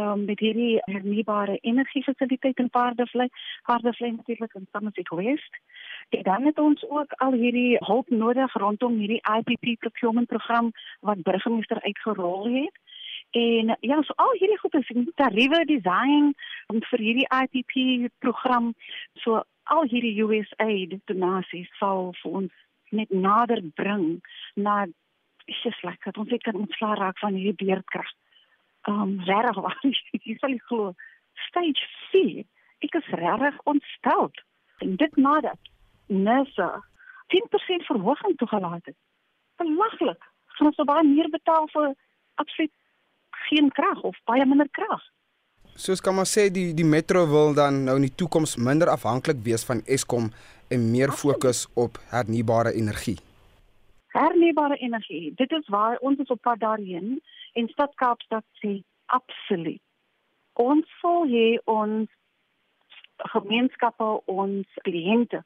um, 0.00 0.26
met 0.28 0.40
hierdie 0.44 0.76
hernubare 0.84 1.56
energie 1.62 2.04
fasiliteit 2.04 2.60
in 2.62 2.70
Paardevlei, 2.70 3.28
Paardevlei 3.68 4.12
natuurlik 4.12 4.54
in 4.54 4.68
Somerset 4.72 5.12
West. 5.20 5.60
En 6.08 6.22
dan 6.22 6.44
het 6.44 6.58
ons 6.58 6.88
ook 6.88 7.12
al 7.12 7.32
hierdie 7.32 7.76
hulp 7.78 8.08
nodig 8.08 8.52
rondom 8.54 8.98
hierdie 8.98 9.22
IPP 9.38 9.78
procurement 9.78 10.26
program 10.26 10.70
wat 11.00 11.22
burgemeester 11.22 11.80
uitgerol 11.82 12.46
het. 12.54 12.78
En 13.30 13.76
ja, 13.80 14.02
so 14.02 14.12
al 14.16 14.32
hierdie 14.38 14.58
goed 14.58 14.74
is 14.74 14.92
tariewe 15.14 15.64
design 15.64 16.34
vir 16.90 16.98
hierdie 16.98 17.28
IPP 17.42 18.10
program 18.18 18.74
so 19.14 19.42
al 19.62 19.82
hierdie 19.90 20.14
USAID 20.22 21.00
donasies 21.04 21.70
sal 21.78 22.12
vir 22.22 22.38
ons 22.40 22.52
net 22.90 23.10
nader 23.10 23.62
bring 23.74 24.22
na 24.54 24.84
dit 24.86 25.82
lekker 25.82 26.12
dat 26.12 26.22
ons 26.22 26.30
net 26.30 26.42
kan 26.42 26.58
ontslaa 26.62 26.94
raak 26.94 27.18
van 27.18 27.34
hierdie 27.34 27.66
beerdkrag. 27.66 28.10
Um 28.90 29.18
regtig 29.26 29.58
waar 29.62 29.78
jy 30.26 30.36
sal 30.38 30.58
glo 30.70 30.92
stage 31.48 31.88
4 32.12 32.44
ek 32.86 33.00
is 33.00 33.14
regtig 33.22 33.58
ontstel. 33.64 34.30
En 34.84 34.96
dit 34.96 35.16
nadat 35.16 35.74
NERSA 36.06 36.84
10% 37.34 37.86
verhoging 37.90 38.36
toegelaat 38.36 38.84
het. 38.84 38.96
Belaglik. 39.56 40.22
Gaan 40.46 40.66
ons 40.66 40.88
baie 40.88 41.04
meer 41.04 41.30
betaal 41.30 41.68
vir 41.72 41.94
absoluut 42.34 42.72
geen 43.48 43.70
krag 43.72 44.02
of 44.02 44.16
baie 44.24 44.46
minder 44.46 44.68
krag. 44.70 45.02
Soos 45.76 46.00
kan 46.00 46.14
maar 46.16 46.28
sê 46.28 46.46
die 46.52 46.70
die 46.74 46.88
metro 46.88 47.26
wil 47.28 47.54
dan 47.54 47.82
nou 47.84 47.96
in 48.00 48.06
die 48.06 48.16
toekoms 48.22 48.56
minder 48.56 48.88
afhanklik 48.88 49.42
wees 49.44 49.64
van 49.68 49.82
Eskom 49.84 50.30
en 50.72 50.90
meer 50.90 51.12
fokus 51.12 51.66
op 51.74 51.98
hernubare 52.10 52.72
energie. 52.72 53.18
Hernubare 54.16 54.76
energie, 54.76 55.34
dit 55.36 55.50
is 55.52 55.68
waar 55.68 55.98
ons 56.00 56.18
is 56.18 56.32
op 56.32 56.40
pad 56.40 56.60
daarheen 56.60 57.20
en 57.52 57.68
stad 57.68 57.92
Kaapstad 57.94 58.44
sê 58.62 58.78
absoluut. 59.12 59.82
Ons 60.56 60.88
sal 61.02 61.28
hê 61.28 61.58
ons 61.64 62.08
gemeenskappe 63.34 64.08
ons 64.32 64.80
kliënte 64.88 65.42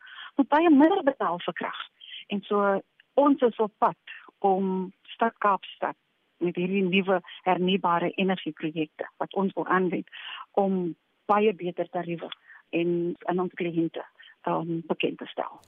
baie 0.49 0.70
minder 0.70 1.03
betaal 1.05 1.41
vir 1.45 1.55
krag. 1.55 1.80
En 2.28 2.43
so 2.47 2.80
ons 3.14 3.43
is 3.43 3.59
op 3.59 3.72
pad 3.78 4.16
om 4.38 4.93
stad 5.03 5.34
Kaapstad 5.38 5.97
met 6.41 6.57
hierdie 6.57 6.84
nuwe 6.86 7.20
hernubare 7.45 8.11
energieprojekte 8.11 9.09
wat 9.16 9.34
ons 9.34 9.53
wil 9.55 9.66
aanwend 9.66 10.09
om 10.53 10.95
baie 11.30 11.53
beter 11.55 11.88
tariewe 11.93 12.30
en 12.70 13.12
aan 13.28 13.45
ons 13.45 13.59
kliënte 13.61 14.05
um, 14.49 14.80
bekend 14.88 15.18
te 15.18 15.28
stel. 15.30 15.61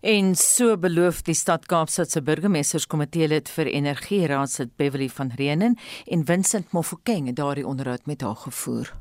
En 0.00 0.34
so 0.38 0.76
beloof 0.78 1.24
die 1.26 1.34
stad 1.34 1.66
Kaapstad 1.66 2.12
se 2.14 2.22
burgemeesterskomitee 2.22 3.28
lid 3.28 3.50
vir 3.50 3.72
energie 3.72 4.22
raadslid 4.30 4.76
Beverly 4.76 5.08
van 5.08 5.34
Reenen 5.34 5.76
en 6.06 6.24
Vincent 6.24 6.72
Mofokeng 6.72 7.26
het 7.26 7.36
daardie 7.42 7.66
onderhoud 7.66 8.06
met 8.06 8.22
haar 8.22 8.38
gevoer. 8.46 8.94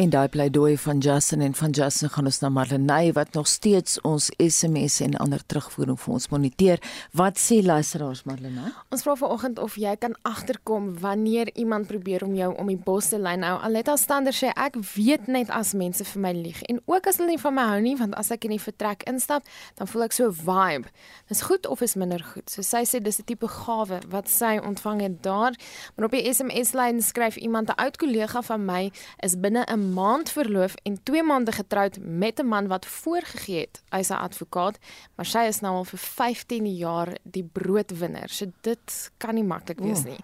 En 0.00 0.08
daai 0.08 0.28
pleidooi 0.28 0.78
van 0.78 0.98
Justin 0.98 1.40
en 1.40 1.54
van 1.54 1.70
Justin 1.70 2.08
gaan 2.08 2.24
ons 2.24 2.38
na 2.40 2.48
Marlenae 2.48 3.12
wat 3.12 3.32
nog 3.36 3.46
steeds 3.46 4.00
ons 4.00 4.30
SMS 4.36 5.00
en 5.04 5.16
ander 5.20 5.42
terugvoering 5.46 5.98
vir 6.00 6.12
ons 6.14 6.28
moniteer. 6.32 6.80
Wat 7.12 7.36
sê 7.36 7.58
luisteraars 7.60 8.22
Marlenae? 8.24 8.72
Ons 8.88 9.04
vra 9.04 9.12
vanoggend 9.20 9.60
of 9.60 9.76
jy 9.76 9.92
kan 10.00 10.16
agterkom 10.24 10.86
wanneer 11.02 11.50
iemand 11.52 11.86
probeer 11.90 12.24
om 12.24 12.32
jou 12.34 12.48
om 12.56 12.70
die 12.72 12.78
bos 12.80 13.10
te 13.12 13.18
lei. 13.20 13.34
Nou 13.36 13.58
Aletta 13.60 13.98
Stander 14.00 14.32
sê 14.32 14.54
ek 14.54 14.78
weet 14.94 15.28
net 15.28 15.52
as 15.52 15.74
mense 15.76 16.06
vir 16.14 16.24
my 16.24 16.32
lieg 16.38 16.62
en 16.72 16.80
ook 16.88 17.10
as 17.12 17.20
hulle 17.20 17.34
nie 17.34 17.42
van 17.44 17.58
my 17.58 17.68
hou 17.74 17.84
nie 17.84 17.94
want 18.00 18.16
as 18.16 18.32
ek 18.32 18.48
in 18.48 18.56
die 18.56 18.62
vertrek 18.62 19.04
instap, 19.04 19.44
dan 19.76 19.92
voel 19.92 20.06
ek 20.08 20.16
so 20.16 20.32
vibe. 20.32 20.88
Dis 21.28 21.44
goed 21.50 21.68
of 21.68 21.84
is 21.84 21.98
minder 22.00 22.24
goed. 22.32 22.48
So 22.48 22.64
sy 22.64 22.86
sê 22.88 23.02
dis 23.04 23.20
'n 23.20 23.28
tipe 23.28 23.52
gawe 23.52 24.00
wat 24.08 24.32
sy 24.32 24.56
ontvang 24.64 25.04
het 25.04 25.22
daar. 25.22 25.52
Maar 25.96 26.08
op 26.08 26.16
die 26.16 26.24
SMS 26.24 26.72
lyn 26.72 27.02
skryf 27.02 27.36
iemand 27.36 27.68
'n 27.68 27.76
oud 27.76 28.00
kollega 28.00 28.40
van 28.40 28.64
my 28.64 28.90
is 29.20 29.36
binne 29.36 29.68
'n 29.68 29.89
maand 29.92 30.30
verloof 30.30 30.74
en 30.82 31.02
2 31.02 31.22
maande 31.22 31.52
getroud 31.52 31.98
met 32.00 32.40
'n 32.40 32.46
man 32.46 32.66
wat 32.66 32.86
voorgegee 32.86 33.60
het 33.60 33.82
hy's 33.88 34.10
'n 34.10 34.22
advokaat, 34.28 34.78
maar 35.16 35.26
sy 35.26 35.38
is 35.38 35.60
nou 35.60 35.74
al 35.74 35.84
vir 35.84 35.98
15 35.98 36.76
jaar 36.76 37.16
die 37.22 37.48
broodwinner. 37.52 38.28
So 38.28 38.46
dit 38.60 39.10
kan 39.16 39.34
nie 39.34 39.44
maklik 39.44 39.78
wees 39.80 40.04
nie. 40.04 40.18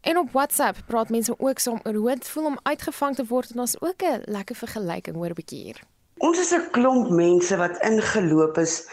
En 0.00 0.18
op 0.18 0.30
WhatsApp 0.32 0.78
praat 0.86 1.08
mense 1.08 1.34
ook 1.38 1.58
saam 1.58 1.80
oor 1.84 1.94
hoe 1.94 2.08
dit 2.08 2.28
voel 2.28 2.44
om 2.44 2.58
uitgevang 2.62 3.14
te 3.14 3.24
word 3.26 3.50
en 3.50 3.60
ons 3.60 3.80
ook 3.80 4.02
'n 4.02 4.22
lekker 4.24 4.56
vergelyking 4.56 5.16
hoor 5.16 5.28
'n 5.28 5.40
bietjie 5.40 5.62
hier. 5.62 5.80
Ons 6.18 6.38
is 6.38 6.52
'n 6.54 6.70
klomp 6.70 7.10
mense 7.10 7.56
wat 7.56 7.82
ingeloop 7.82 8.58
is 8.58 8.88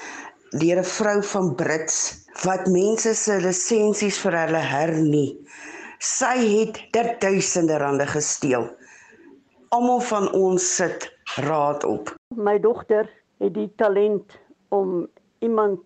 deur 0.49 0.80
'n 0.80 0.84
vrou 0.84 1.24
van 1.24 1.56
Brits 1.56 2.26
wat 2.43 2.68
mense 2.68 3.14
se 3.16 3.38
lisensies 3.41 4.18
vir 4.18 4.38
hulle 4.38 4.64
hernie. 4.76 5.47
Sy 5.99 6.38
het 6.58 7.20
duisende 7.20 7.78
rande 7.78 8.08
gesteel 8.08 8.66
almal 9.74 10.04
van 10.06 10.28
ons 10.38 10.66
sit 10.76 11.08
raad 11.42 11.84
op. 11.84 12.12
My 12.38 12.60
dogter 12.62 13.08
het 13.42 13.56
die 13.56 13.70
talent 13.82 14.36
om 14.70 15.08
iemand 15.42 15.82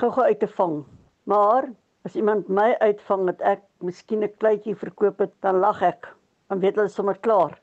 gou-gou 0.00 0.24
uit 0.24 0.40
te 0.40 0.48
vang. 0.56 0.80
Maar 1.28 1.68
as 2.08 2.16
iemand 2.16 2.48
my 2.48 2.70
uitvang 2.80 3.26
dat 3.28 3.44
ek 3.44 3.60
miskien 3.84 4.24
'n 4.24 4.32
kleitjie 4.40 4.76
verkoop 4.76 5.18
het, 5.18 5.34
dan 5.44 5.60
lag 5.60 5.82
ek. 5.82 6.08
Dan 6.48 6.60
weet 6.60 6.76
hulle 6.76 6.88
sommer 6.88 7.18
klaar. 7.18 7.60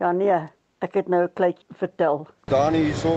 Ja 0.00 0.12
nee, 0.12 0.36
ek 0.84 0.94
het 0.94 1.08
nou 1.08 1.22
'n 1.24 1.32
kleitjie 1.32 1.66
vertel. 1.78 2.26
Dani 2.44 2.78
hierso. 2.78 3.16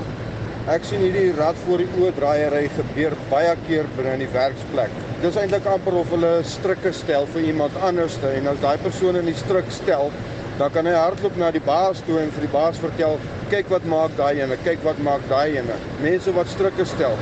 Ek 0.67 0.83
sien 0.83 0.99
hierdie 0.99 1.33
rad 1.33 1.55
voor 1.65 1.77
die 1.77 1.89
oordraaiery 1.99 2.69
gebeur 2.69 3.13
baie 3.29 3.55
keer 3.67 3.85
binne 3.95 4.13
in 4.13 4.19
die 4.19 4.33
werksplek. 4.33 4.91
Dis 5.21 5.35
eintlik 5.35 5.65
amper 5.65 5.93
of 5.93 6.09
hulle 6.09 6.43
strikke 6.43 6.91
stel 6.93 7.25
vir 7.25 7.41
iemand 7.41 7.75
anderste 7.81 8.27
en 8.27 8.47
as 8.47 8.59
daai 8.61 8.77
persoon 8.77 9.15
in 9.15 9.25
die 9.25 9.33
strik 9.33 9.71
stel, 9.71 10.11
dan 10.59 10.71
kan 10.75 10.87
hy 10.89 10.91
hardloop 10.91 11.37
na 11.39 11.49
die 11.55 11.63
baas 11.63 12.01
toe 12.03 12.17
en 12.19 12.31
vir 12.35 12.43
die 12.43 12.51
baas 12.51 12.79
vertel, 12.83 13.13
kyk 13.51 13.69
wat 13.71 13.85
maak 13.87 14.15
daai 14.17 14.41
ene, 14.43 14.57
kyk 14.65 14.81
wat 14.83 14.97
maak 15.05 15.23
daai 15.31 15.55
ene. 15.55 15.75
Mense 16.03 16.33
wat 16.35 16.49
strikke 16.51 16.83
stel, 16.85 17.15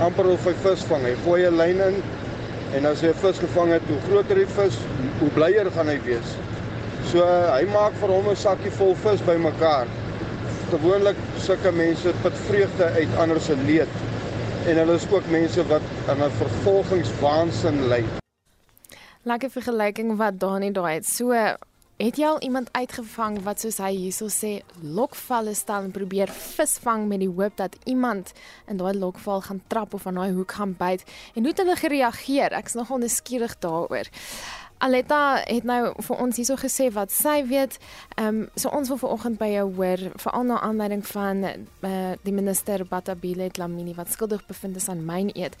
amper 0.00 0.30
of 0.32 0.46
hy 0.48 0.54
vis 0.62 0.84
vang, 0.88 1.02
hy 1.04 1.12
gooi 1.24 1.42
'n 1.44 1.58
lyn 1.58 1.82
in 1.88 1.98
en 2.78 2.86
as 2.88 3.02
hy 3.04 3.10
'n 3.12 3.20
vis 3.24 3.38
gevang 3.38 3.72
het, 3.76 3.84
hoe 3.88 4.00
groter 4.08 4.40
die 4.40 4.46
vis, 4.46 4.78
hoe 5.20 5.28
blyer 5.36 5.68
gaan 5.70 5.88
hy 5.88 5.98
wees. 6.06 6.32
So 7.10 7.26
hy 7.52 7.66
maak 7.72 7.92
vir 8.00 8.08
hom 8.08 8.30
'n 8.30 8.36
sakkie 8.36 8.72
vol 8.78 8.94
vis 8.94 9.20
bymekaar. 9.20 9.86
Gewoonlik 10.70 11.16
sulke 11.36 11.72
mense 11.72 12.14
put 12.22 12.36
vreugde 12.48 12.86
uit 12.96 13.18
ander 13.18 13.40
se 13.40 13.56
leed. 13.66 13.92
En 14.66 14.76
hulle 14.76 14.94
is 14.94 15.06
ook 15.10 15.28
mense 15.28 15.66
wat 15.68 15.82
aan 16.08 16.22
'n 16.22 16.30
vervolgingswaansin 16.40 17.88
ly. 17.88 18.04
Lekker 19.24 19.50
vergelyking 19.50 20.16
wat 20.16 20.40
Dani 20.40 20.72
daai 20.72 20.94
het. 20.94 21.06
So 21.06 21.34
Het 21.96 22.16
jy 22.16 22.26
al 22.26 22.40
iemand 22.40 22.68
uitgevang 22.72 23.36
wat 23.44 23.60
soos 23.60 23.76
hy 23.82 23.90
hierso 23.92 24.30
sê 24.32 24.52
lokvalle 24.80 25.52
stel 25.54 25.84
en 25.86 25.92
probeer 25.92 26.30
visvang 26.32 27.04
met 27.10 27.20
die 27.20 27.28
hoop 27.28 27.58
dat 27.60 27.76
iemand 27.84 28.32
in 28.66 28.80
daai 28.80 28.94
lokval 28.96 29.44
gaan 29.44 29.60
trap 29.68 29.94
of 29.94 30.06
aan 30.06 30.18
daai 30.18 30.32
hoek 30.32 30.56
gaan 30.56 30.72
byt 30.78 31.04
en 31.34 31.44
hoe 31.44 31.52
het 31.52 31.60
hulle 31.62 31.76
gereageer? 31.76 32.56
Ek's 32.56 32.74
nogal 32.74 33.04
nuuskierig 33.04 33.58
daaroor. 33.60 34.08
Aletta 34.82 35.42
het 35.46 35.68
nou 35.68 35.92
vir 35.94 36.22
ons 36.24 36.40
hierso 36.40 36.56
gesê 36.58 36.88
wat 36.90 37.12
sy 37.14 37.36
weet. 37.46 37.76
Ehm 38.16 38.40
um, 38.40 38.48
so 38.56 38.72
ons 38.74 38.88
wil 38.90 38.98
vanoggend 38.98 39.38
by 39.38 39.52
jou 39.52 39.68
hoor 39.76 40.00
veral 40.24 40.48
na 40.48 40.58
aanleiding 40.60 41.04
van 41.06 41.44
uh, 41.44 42.14
die 42.24 42.34
minister 42.34 42.82
Batabile 42.88 43.50
Dlamini 43.50 43.94
wat 43.94 44.10
skuldig 44.10 44.42
bevind 44.48 44.76
is 44.76 44.88
aan 44.88 45.04
myn 45.06 45.30
eet. 45.36 45.54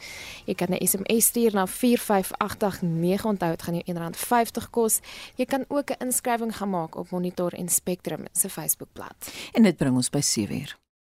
Jy 0.45 0.55
kan 0.55 0.67
'n 0.71 0.87
SMS 0.87 1.25
stuur 1.25 1.53
na 1.53 1.65
45889 1.65 3.25
onthou 3.25 3.49
dit 3.49 3.61
gaan 3.61 3.75
jou 3.75 3.83
R1.50 3.95 4.69
kos. 4.69 4.99
Jy 5.35 5.45
kan 5.45 5.65
ook 5.67 5.89
'n 5.91 5.95
inskrywing 6.05 6.55
gaan 6.55 6.69
maak 6.69 6.95
op 6.95 7.09
Monitor 7.09 7.53
en 7.53 7.69
Spectrum 7.69 8.25
se 8.31 8.49
Facebookblad. 8.49 9.31
En 9.53 9.63
dit 9.63 9.77
bring 9.77 9.95
ons 9.95 10.09
by 10.09 10.21
7:00. 10.21 10.88